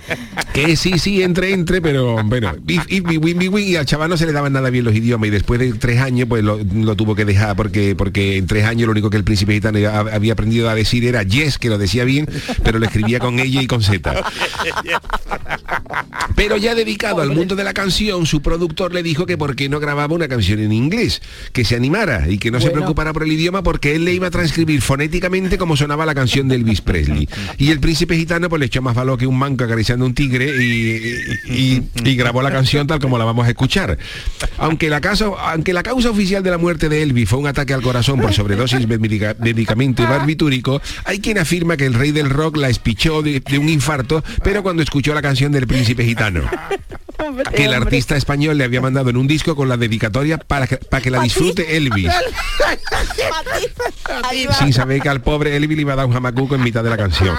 [0.52, 4.16] Que sí, sí, entre, entre, pero bueno, if, if, between, between, y al chaval no
[4.16, 6.96] se le daban nada bien los idiomas y después de tres años pues lo, lo
[6.96, 10.32] tuvo que dejar porque porque en tres años lo único que el príncipe gitano había
[10.32, 12.28] aprendido a decir era yes, que lo decía bien,
[12.62, 14.12] pero lo escribía con ella y con Z.
[16.36, 19.68] Pero ya dedicado al mundo de la canción, su productor le dijo que por qué
[19.74, 21.20] no grababa una canción en inglés,
[21.52, 24.28] que se animara y que no se preocupara por el idioma porque él le iba
[24.28, 27.28] a transcribir fonéticamente como sonaba la canción de Elvis Presley.
[27.58, 30.46] Y el príncipe gitano pues le echó más valor que un manco acariciando un tigre
[30.62, 31.12] y,
[31.52, 33.98] y- y grabó la canción tal como la vamos a escuchar.
[34.58, 37.74] Aunque la, causa, aunque la causa oficial de la muerte de Elvis fue un ataque
[37.74, 42.12] al corazón por sobredosis de medica- medicamento y barbitúrico, hay quien afirma que el rey
[42.12, 46.04] del rock la espichó de, de un infarto, pero cuando escuchó la canción del príncipe
[46.04, 46.42] gitano
[47.54, 50.76] que el artista español le había mandado en un disco con la dedicatoria para que,
[50.76, 52.10] para que la disfrute Elvis,
[54.58, 56.90] sin saber que al pobre Elvis le iba a dar un jamacuco en mitad de
[56.90, 57.36] la canción.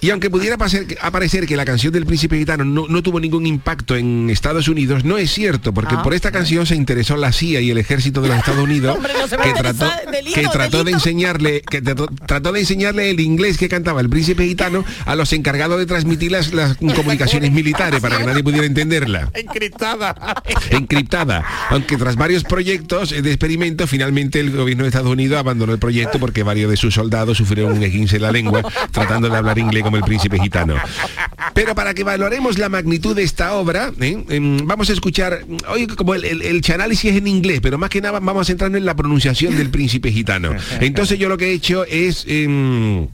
[0.00, 3.46] Y aunque pudiera pasar- aparecer que la canción del príncipe gitano no, no tuvo ningún
[3.46, 6.02] impacto en Estados Unidos, no es cierto, porque Ah.
[6.02, 9.12] por esta canción se interesó la CIA y el ejército de los Estados Unidos, Hombre,
[9.14, 13.56] no que trató, delito, que trató de enseñarle, que trató, trató de enseñarle el inglés
[13.58, 18.18] que cantaba el príncipe gitano a los encargados de transmitir las, las comunicaciones militares para
[18.18, 18.66] que nadie pudiera
[19.34, 20.14] Encriptada.
[20.70, 21.44] encriptada.
[21.70, 26.18] Aunque tras varios proyectos de experimento, finalmente el gobierno de Estados Unidos abandonó el proyecto
[26.18, 29.82] porque varios de sus soldados sufrieron un esguince en la lengua tratando de hablar inglés
[29.82, 30.76] como el príncipe gitano.
[31.54, 34.24] Pero para que valoremos la magnitud de esta obra, ¿eh?
[34.28, 37.90] Em, vamos a escuchar, hoy como el, el, el chanálisis es en inglés, pero más
[37.90, 40.54] que nada vamos a centrarnos en la pronunciación del príncipe gitano.
[40.80, 42.24] Entonces yo lo que he hecho es...
[42.26, 43.08] em, eh,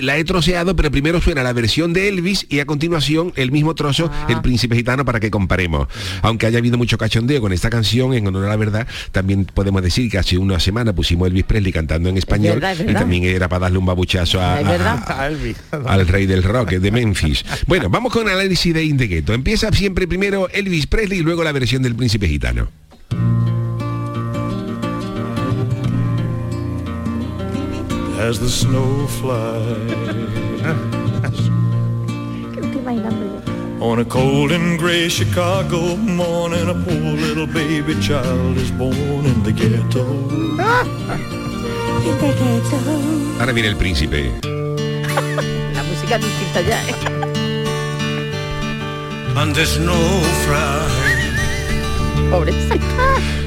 [0.00, 3.74] la he troceado, pero primero suena la versión de Elvis y a continuación el mismo
[3.74, 5.88] trozo, El Príncipe Gitano, para que comparemos.
[6.22, 9.82] Aunque haya habido mucho cachondeo con esta canción, en honor a la verdad, también podemos
[9.82, 13.24] decir que hace una semana pusimos Elvis Presley cantando en español verdad, es y también
[13.24, 14.60] era para darle un babuchazo a-
[15.28, 15.56] Elvis.
[15.86, 17.44] al rey del rock de Memphis.
[17.66, 19.32] Bueno, vamos con el análisis de In the Ghetto.
[19.34, 22.68] Empieza siempre primero Elvis Presley y luego la versión del Príncipe Gitano.
[28.18, 29.76] As the snow flies
[33.80, 36.68] on a cold and gray Chicago morning.
[36.68, 40.04] A poor little baby child is born in the ghetto.
[43.38, 44.32] Ahora viene el príncipe.
[45.74, 46.80] La música es distinta ya.
[46.88, 47.16] ¿eh?
[49.36, 50.88] and the snow fly.
[52.30, 53.45] Pobrecita.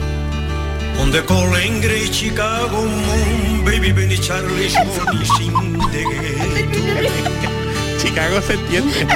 [1.00, 7.00] On the and grey Chicago moon, baby Benny Charlie Shorty sing the ghetto.
[8.00, 9.08] Chicago se entiende.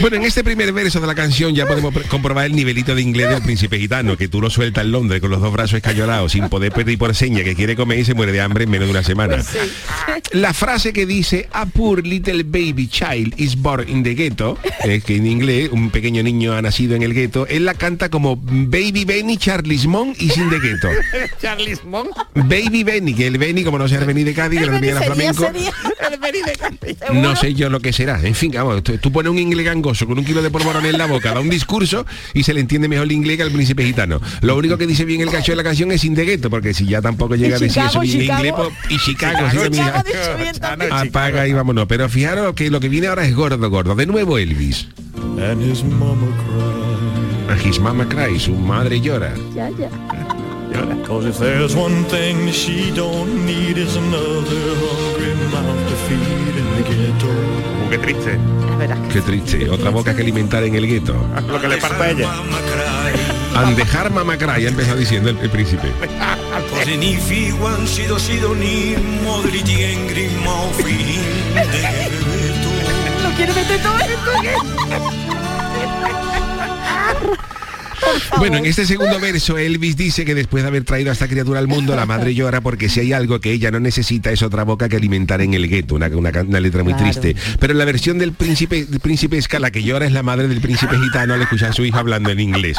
[0.00, 3.30] Bueno, en este primer verso de la canción ya podemos comprobar el nivelito de inglés
[3.30, 6.48] del príncipe gitano, que tú lo sueltas en Londres con los dos brazos escayolados, sin
[6.48, 8.92] poder pedir por seña, que quiere comer y se muere de hambre en menos de
[8.92, 9.36] una semana.
[10.32, 15.02] La frase que dice A poor little baby child is born in the ghetto, es
[15.04, 18.36] que en inglés un pequeño niño ha nacido en el gueto, él la canta como
[18.36, 20.88] Baby Benny Charles Mon is in the ghetto.
[21.40, 22.08] Charles Mon.
[22.34, 25.02] Baby Benny, que el Benny, como no sea el Benny de Cádiz, que era Sería,
[25.02, 25.72] flamenco, sería.
[26.10, 26.96] El Benny de Cádiz.
[27.12, 28.20] no sé yo lo que será.
[28.22, 30.98] En fin, vamos, tú, tú pones un inglés gangoso con un kilo de polvorón en
[30.98, 32.04] la boca, da un discurso
[32.34, 34.20] y se le entiende mejor el inglés que al príncipe gitano.
[34.42, 36.74] Lo único que dice bien el cacho de la canción es sin de gueto, porque
[36.74, 40.04] si ya tampoco llega a decir eso Chicago, bien inglés, pues, y Chicago, sí, Chicago,
[40.38, 40.92] mira, también.
[40.92, 41.86] apaga y vámonos.
[41.86, 43.94] Pero fijaros que lo que viene ahora es gordo, gordo.
[43.94, 44.88] De nuevo Elvis.
[45.38, 46.90] And his mama cried.
[47.50, 49.34] A His mama cry, su madre llora.
[49.54, 49.90] Ya, ya.
[51.06, 56.66] Cause if there's one thing she don't need is another hungry mouth to feed in
[56.76, 57.28] the ghetto.
[57.28, 58.38] Uh, qué triste.
[59.12, 61.14] Qué triste, otra boca que alimentar en el gueto.
[61.48, 62.28] Lo que le pasa a ella.
[62.28, 63.20] Mama cried.
[63.56, 65.88] Han dejar mama cry, ha empezado diciendo el, el príncipe.
[73.22, 74.30] Lo quiere meter todo esto.
[78.38, 81.58] Bueno, en este segundo verso Elvis dice que después de haber traído a esta criatura
[81.58, 84.64] al mundo, la madre llora porque si hay algo que ella no necesita es otra
[84.64, 87.10] boca que alimentar en el gueto, una, una, letra muy Claro.
[87.10, 87.36] triste.
[87.58, 90.60] Pero en la versión del príncipe, del príncipe Escala que llora es la madre del
[90.60, 92.76] príncipe gitano al escuchar a su hija hablando en inglés.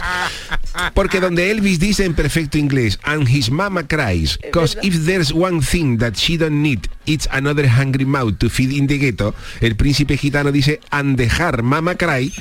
[0.94, 5.62] Porque donde Elvis dice en perfecto inglés, and his mama cries, cause if there's one
[5.62, 9.76] thing that she don't need, it's another hungry mouth to feed in the ghetto, el
[9.76, 12.32] príncipe gitano dice, and dejar mama cry,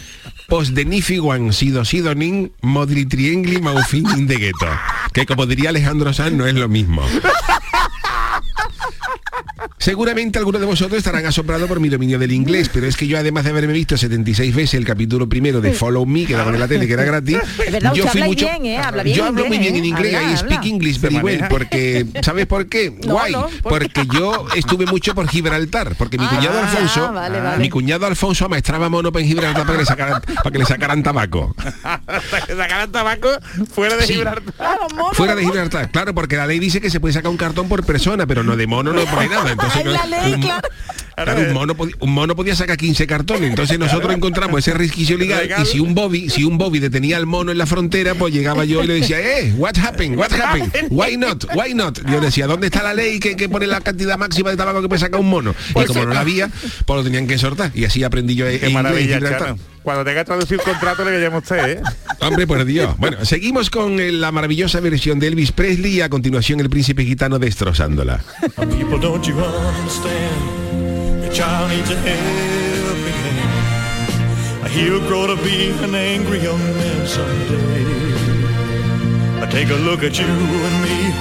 [0.51, 4.66] pos de nifiguan sido sidonin modri triengli maufin in the ghetto.
[5.14, 7.03] Que como diría Alejandro Sanz no es lo mismo.
[9.83, 13.16] Seguramente algunos de vosotros estarán asombrados por mi dominio del inglés, pero es que yo
[13.18, 16.61] además de haberme visto 76 veces el capítulo primero de Follow Me, que daban en
[16.61, 18.45] la tele, que era gratis, verdad, yo fui mucho...
[18.47, 18.76] bien, ¿eh?
[18.78, 19.89] Habla bien yo hablo muy bien en ¿eh?
[19.89, 20.68] inglés, Habla, I speak habla.
[20.68, 22.91] English very well, porque, ¿sabes por qué?
[23.07, 27.12] No, Guay, no, ¿por porque yo estuve mucho por Gibraltar, porque mi Ah, cuñado Alfonso,
[27.14, 27.62] vale, vale.
[27.62, 31.03] mi cuñado Alfonso amaestraba mono en Gibraltar para que le sacaran, para que le sacaran
[31.03, 31.55] tabaco.
[31.83, 33.31] Hasta que sacaran tabaco
[33.72, 34.12] fuera de Sí.
[34.14, 34.53] Gibraltar.
[34.55, 35.43] Claro, mono, Fuera de.
[35.43, 38.43] Gibraltar, claro, porque la ley dice que se puede sacar un cartón por persona, pero
[38.45, 39.51] no de mono no pone nada.
[39.51, 40.68] Entonces, Ay, la ley, claro.
[41.14, 43.50] Claro, un mono, podi- un mono podía sacar 15 cartones.
[43.50, 47.26] Entonces nosotros encontramos ese resquicio legal y si un Bobby, si un Bobby detenía al
[47.26, 50.18] mono en la frontera, pues llegaba yo y le decía, eh, what happened?
[50.18, 50.88] What happened?
[50.90, 51.44] Why not?
[51.54, 51.98] Why not?
[52.11, 54.88] Yo decía, ¿dónde está la ley que, que pone la cantidad máxima de tabaco que
[54.88, 55.54] puede sacar un mono?
[55.70, 56.50] Y como no la había,
[56.86, 57.70] pues lo tenían que soltar.
[57.74, 59.56] Y así aprendí yo Qué inglés en maravilla.
[59.82, 61.82] Cuando tenga que traducir contrato le llamo a usted, ¿eh?
[62.20, 62.94] Hombre, por Dios.
[62.98, 67.04] Bueno, seguimos con eh, la maravillosa versión de Elvis Presley y a continuación el príncipe
[67.04, 68.22] gitano destrozándola.
[71.31, 74.68] You child needs a helping hand.
[74.70, 77.85] He'll grow to be an angry young man someday.
[79.41, 81.12] I take a look at you and me.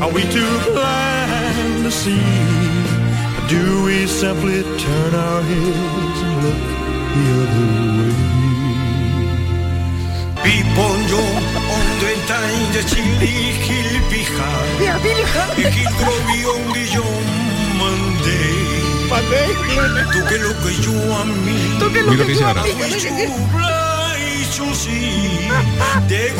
[0.00, 2.24] Are we too blind to see?
[3.36, 6.64] Or do we simply turn our heads and look
[7.14, 7.68] the other
[7.98, 8.16] way?
[10.48, 11.46] People don't
[11.82, 14.78] understand the chili hill behind.
[15.60, 16.18] He'll grow
[19.08, 20.04] young Monday.
[20.12, 21.76] Tú que lo que yo a mí.
[21.78, 22.62] Tú que Mira lo que dice ahora.
[22.62, 22.74] De
[26.08, 26.30] de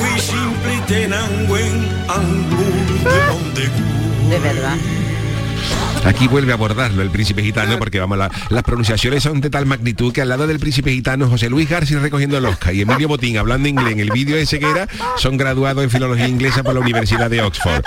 [4.31, 4.77] De verdad.
[6.05, 9.67] Aquí vuelve a abordarlo el príncipe gitano porque vamos, la- las pronunciaciones son de tal
[9.67, 13.09] magnitud que al lado del príncipe gitano José Luis García recogiendo el Oscar y Emilio
[13.09, 16.75] Botín hablando inglés en el vídeo ese que era, son graduados en filología inglesa por
[16.75, 17.83] la Universidad de Oxford.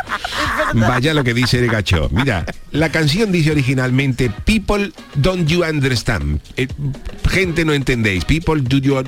[0.74, 2.10] Vaya lo que dice el gacho.
[2.12, 6.40] Mira, la canción dice originalmente People don't you understand.
[6.58, 6.68] Eh,
[7.30, 8.26] gente no entendéis.
[8.26, 9.02] People do you,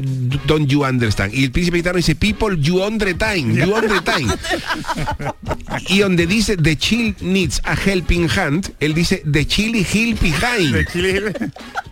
[0.46, 1.34] don't you understand.
[1.34, 3.56] Y el príncipe gitano dice People you undertime.
[3.56, 4.34] You undertime.
[5.88, 10.88] Y donde dice The child needs a helping hand, él dice The chili hill behind.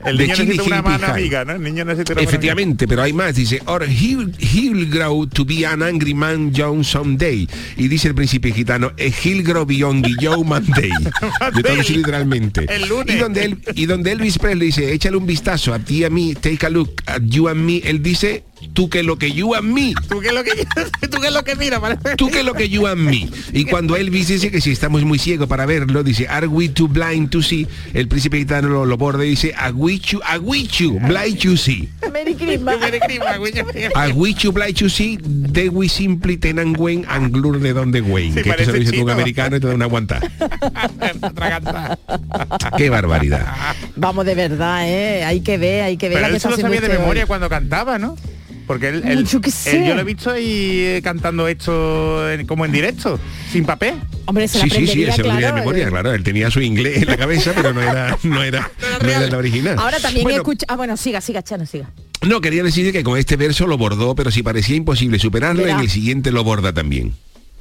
[0.06, 1.54] El niño necesita una mano amiga, ¿no?
[1.54, 3.36] El niño necesita una mano Efectivamente, pero hay más.
[3.36, 7.48] Dice, or he'll, he'll grow to be an angry man John someday.
[7.78, 10.44] Y dice el príncipe gitano, "Eh, he'll grow beyond Joe
[11.64, 12.66] Literalmente.
[12.68, 13.16] El lunes.
[13.16, 16.10] Y donde, él, y donde Elvis Presley dice, échale un vistazo a ti y a
[16.10, 18.44] mí, take a look at you and me, él dice,
[18.74, 19.94] tú que lo que you and me.
[20.10, 20.52] ¿Tú qué es lo que,
[21.10, 21.80] tú qué es lo que mira?
[21.80, 22.16] parece?
[22.16, 23.30] Tú que lo que you and me.
[23.54, 26.88] Y cuando Elvis dice que si estamos muy ciegos para verlo, dice, are we too
[26.88, 27.68] blind to see?
[27.94, 31.40] El príncipe gitano lo, lo borda y dice, are we too, are we too blind
[31.40, 31.90] to see?
[32.12, 32.78] Merry Christmas.
[33.96, 35.18] Are we too blind to see?
[35.22, 38.34] De we simply tenan wen anglur de donde wen.
[38.34, 40.20] Sí, que esto se lo dice tú un americano y te da una aguanta.
[42.78, 43.46] Qué barbaridad.
[43.96, 45.24] Vamos de verdad, ¿eh?
[45.24, 47.24] Hay que ver, hay que ver Pero la que se lo sabía de este memoria
[47.24, 47.28] hoy.
[47.28, 48.16] cuando cantaba, ¿no?
[48.72, 52.72] Porque él, él- Yo él- lo he visto ahí eh, cantando esto en- como en
[52.72, 53.20] directo,
[53.52, 53.96] sin papel.
[54.26, 55.90] Hombre, se la Sí, sí, sí, se lo tenía de claro, memoria, eh.
[55.90, 56.14] claro.
[56.14, 58.72] Él tenía su inglés en la cabeza, pero no era, no era,
[59.04, 59.76] no era la original.
[59.78, 60.66] Ahora también Bueno, escucha...
[60.70, 61.90] Ah, bueno, siga, siga, Chano, siga.
[62.26, 65.76] No, quería decir que con este verso lo bordó, pero si parecía imposible superarlo, Verá.
[65.76, 67.14] en el siguiente lo borda también.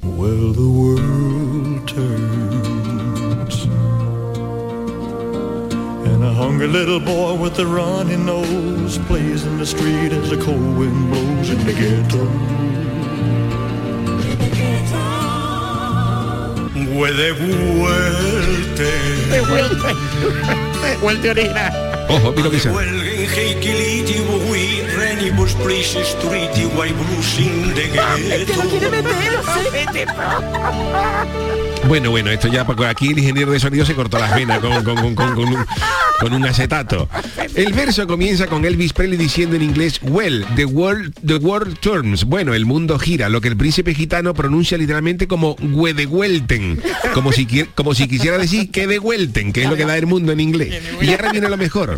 [0.03, 0.53] Well,
[6.61, 11.09] hungry little boy with a runny nose plays in the street as the cold wind
[11.11, 12.25] blows in the ghetto.
[16.99, 18.91] Where they vuelte.
[20.99, 21.91] Vuelta original.
[22.09, 22.59] Ojo, mira lo que
[31.87, 36.33] Bueno, bueno, esto ya, porque aquí el ingeniero de sonido se cortó las venas con,
[36.33, 37.09] un, acetato.
[37.55, 42.23] El verso comienza con Elvis Presley diciendo en inglés, well, the world, the world turns.
[42.23, 46.81] Bueno, el mundo gira, lo que el príncipe gitano pronuncia literalmente como huedehuelten,
[47.13, 47.45] como si,
[47.75, 50.81] como si quisiera decir que devuelten, que es lo que da el mundo en inglés.
[51.01, 51.97] Y ahora viene lo mejor.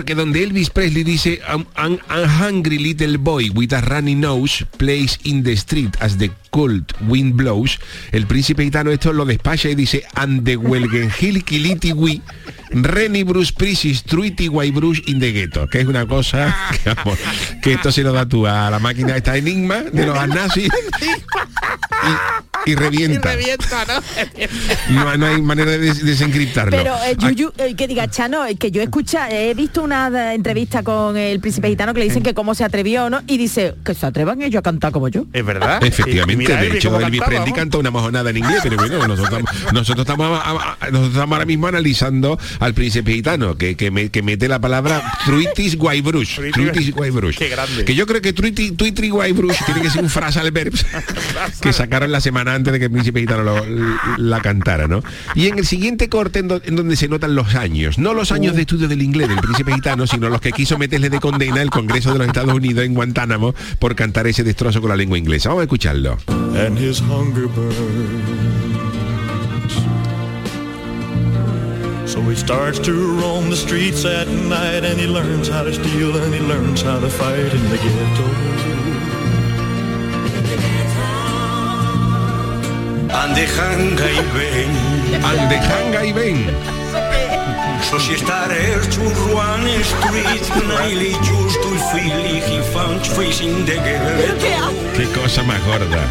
[0.00, 4.64] Porque donde Elvis Presley dice "I'm- I'm a hungry little boy with a runny nose
[4.78, 7.78] plays in the street as the cold wind blows,
[8.10, 12.22] el príncipe gitano esto lo despacha y dice and the welgen hill kiliti we
[12.70, 16.56] Reni Bruce Prisis Truity White Bruce in the ghetto, que es una cosa
[17.62, 20.70] que, esto se lo da tú a la máquina esta enigma de los nazis.
[22.02, 23.32] Y, y revienta.
[23.32, 24.00] Revienta, ¿no?
[24.90, 26.70] No, no hay manera de des- desencriptarlo.
[26.76, 30.34] Pero eh, Yuyu, eh, que diga Chano, eh, que yo escucha, he visto una eh,
[30.34, 33.20] entrevista con el príncipe gitano que le dicen que cómo se atrevió, ¿no?
[33.26, 35.26] Y dice que se atrevan ellos a cantar como yo.
[35.32, 35.82] Es verdad.
[35.84, 39.42] Efectivamente, Y de hecho Elvis Presley canta una mojonada en inglés, pero bueno, nosotros,
[39.72, 44.10] nosotros, estamos, a- a- nosotros estamos ahora mismo analizando al príncipe gitano, que, que, me-
[44.10, 47.36] que mete la palabra truitis guaybrush, Truitis- truitis guaybrush.
[47.38, 47.84] Qué grande.
[47.84, 50.84] Que yo creo que truiti, tuitri guaybrush tiene que ser un frasal verbs
[51.60, 53.64] que sacaron la semana antes de que el príncipe gitano lo-
[54.18, 55.02] la cantara, ¿no?
[55.34, 58.32] Y en el siguiente corte en, do- en donde se notan los años, no los
[58.32, 61.62] años de estudio del inglés del príncipe gitano, sino los que quiso meterle de condena
[61.62, 65.18] el Congreso de los Estados Unidos en Guantánamo por cantar ese destrozo con la lengua
[65.18, 65.48] inglesa.
[65.50, 66.18] Vamos a escucharlo.
[83.12, 86.38] And the hanga i ven Al de Hanga y ven.
[87.82, 95.06] Si starer to Ruan Street Naili just to feel he found facing the ghetto Qué
[95.12, 96.08] cosa más gorda.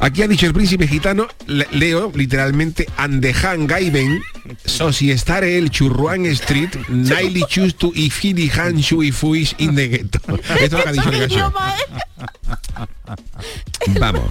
[0.00, 4.20] Aquí ha dicho el príncipe gitano, le- leo literalmente, Andejan Gaiben,
[4.64, 9.88] so si estare el Churruan Street, Naili chustu y fili hanshu y fuis in the
[9.88, 10.20] ghetto.
[10.60, 11.52] Esto es lo que ha dicho el gallo.
[13.98, 14.22] Vamos.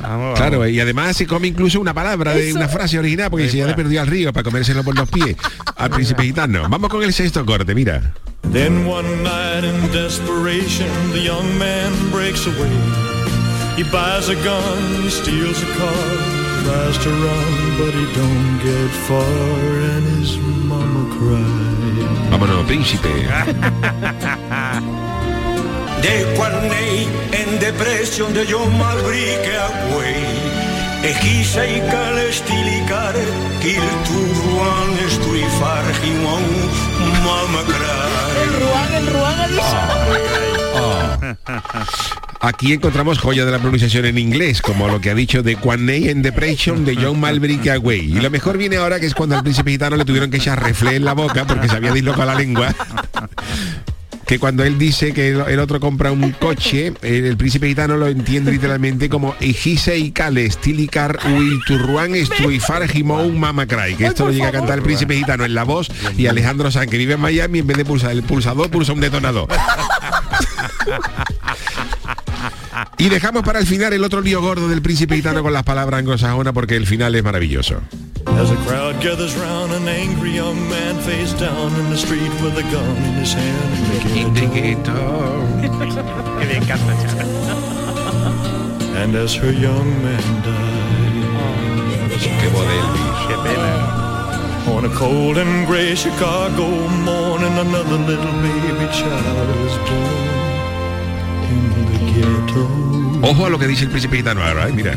[0.00, 0.72] Vamos, Claro, vamos.
[0.74, 3.74] y además se come incluso una palabra de una frase original porque si ya le
[3.74, 5.36] perdió al río para comérselo por los pies
[5.76, 6.68] al príncipe gitano.
[6.68, 8.14] Vamos con el sexto corte, mira.
[8.52, 13.15] Then one night in desperation, the young man breaks away.
[13.76, 16.08] He buys a gun, he steals a car,
[16.64, 19.60] tries to run, but he don't get far,
[19.92, 22.30] and his mama cries.
[22.30, 23.12] Vámonos, príncipe.
[26.02, 30.24] De quan nei en depression de jo malbrique away
[31.02, 33.24] E chi sei che le stilicare
[33.60, 36.44] Che il tuo Ruan stuifar Himon
[37.24, 37.96] mama cry
[38.42, 39.76] El Ruán, el Ruán ha dicho.
[42.40, 46.08] Aquí encontramos joya de la pronunciación en inglés, como lo que ha dicho de Quaney
[46.08, 48.16] en Depression de John Malbrick Away.
[48.16, 50.62] Y lo mejor viene ahora que es cuando al príncipe gitano le tuvieron que echar
[50.62, 52.74] reflé en la boca porque se había dislocado la lengua.
[54.26, 58.50] Que cuando él dice que el otro compra un coche, el, príncipe gitano lo entiende
[58.50, 63.94] literalmente como Ejise y Cale, Stilicar, Will Turruan, Estruifar, Jimón, Mama Cry.
[63.94, 66.90] Que esto lo llega a cantar el príncipe gitano en la voz y Alejandro Sanz,
[66.90, 69.46] que vive en Miami, en vez de pulsar el pulsador, pulsa un detonador.
[72.98, 76.00] Y dejamos para el final el otro lío gordo del príncipe gitano con las palabras
[76.00, 77.80] anglosajonas porque el final es maravilloso.
[78.26, 82.58] As a crowd gathers round an angry young man face down in the street with
[82.58, 85.42] a gun in his hand in the ghetto.
[86.38, 87.26] Que le encanta, Chano.
[89.02, 90.76] And as her young man died,
[92.18, 92.92] Qué modelo.
[93.28, 93.96] Qué pena.
[94.68, 96.66] on a cold and gray Chicago
[97.04, 100.26] morning, another little baby child was born
[101.48, 101.75] in the ghetto.
[103.22, 104.72] Ojo a lo que dice el príncipe gitano ahora, ¿eh?
[104.72, 104.94] mira.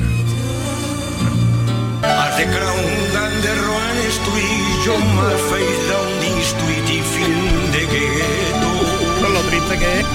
[9.22, 10.05] Con lo triste que es.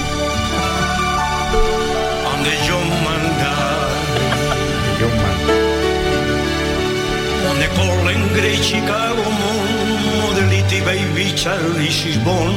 [2.67, 2.89] John
[7.75, 8.23] Colin
[8.61, 9.23] Chicago
[10.21, 12.55] modelity baby Charlie she's born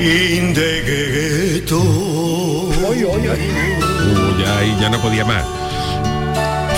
[0.00, 1.78] in the ghetto.
[1.78, 2.94] Uh,
[4.80, 5.44] ya, no podía más.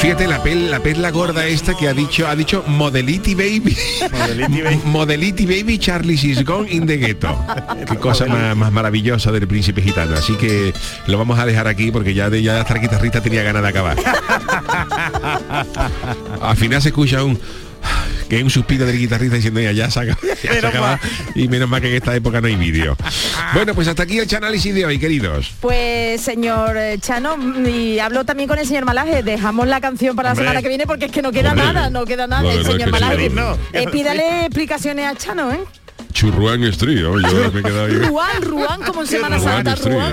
[0.01, 3.77] Fíjate la pel, la perla gorda esta que ha dicho, ha dicho Modelity Baby.
[4.11, 4.81] Modelity Baby.
[4.87, 7.37] Modelity Baby Charlie is gone in the ghetto.
[7.87, 10.17] Qué cosa más, más maravillosa del príncipe gitano.
[10.17, 10.73] Así que
[11.07, 13.69] lo vamos a dejar aquí porque ya de ya hasta el guitarrista tenía ganas de
[13.69, 13.99] acabar.
[16.41, 17.39] Al final se escucha un
[18.31, 20.87] que es un suspiro del guitarrista diciendo ya, ya se acaba, ya se Menos acaba".
[20.93, 21.01] mal.
[21.35, 22.97] y menos mal que en esta época no hay vídeo.
[23.53, 25.53] Bueno, pues hasta aquí el análisis de hoy, queridos.
[25.61, 30.15] Pues señor eh, Chano, mm, y hablo también con el señor Malaje, dejamos la canción
[30.15, 30.45] para Hombre.
[30.45, 31.67] la semana que viene porque es que no queda Hombre.
[31.67, 32.43] nada, no queda nada.
[32.43, 33.31] No, el no, es señor sí, Malaje.
[33.31, 33.59] no.
[33.73, 35.59] Eh, pídale explicaciones a Chano, ¿eh?
[36.21, 37.19] Churruán Street, ¿no?
[37.19, 37.95] yo me he quedado ahí.
[37.95, 39.95] Ruán, Ruán, como en Semana Ruán Santa, Street.
[39.97, 40.13] Ruán.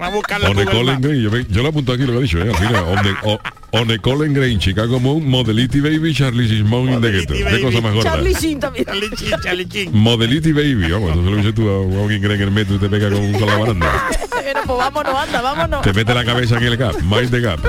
[0.00, 1.00] Va a One Colin Maps.
[1.02, 2.48] Green, yo, me- yo lo apunto aquí lo que ha dicho, ¿eh?
[2.50, 3.40] Al final, on the, o-
[3.72, 7.34] on the Colin Green, Chicago Moon, Modelity Baby, Charlie Simón in the ghetto.
[7.34, 7.62] Qué Baby.
[7.62, 8.10] cosa más gorda.
[8.12, 8.84] Charlie Sheen también.
[8.86, 9.90] Charlie Chin, Charlie Chin.
[9.92, 12.88] Modelity Baby, vamos, eso lo dices tú a alguien cree en el metro y te
[12.88, 14.08] pega con, con la baranda.
[14.42, 15.82] Pero pues vámonos, anda, vámonos.
[15.82, 17.60] Te mete la cabeza en el gap, mind the gap.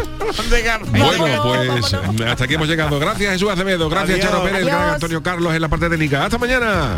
[0.92, 1.94] Bueno, pues
[2.28, 2.98] hasta aquí hemos llegado.
[3.00, 4.32] Gracias Jesús Acevedo, gracias Adiós.
[4.32, 6.26] Charo Pérez, gran Antonio Carlos en la parte técnica.
[6.26, 6.98] Hasta mañana.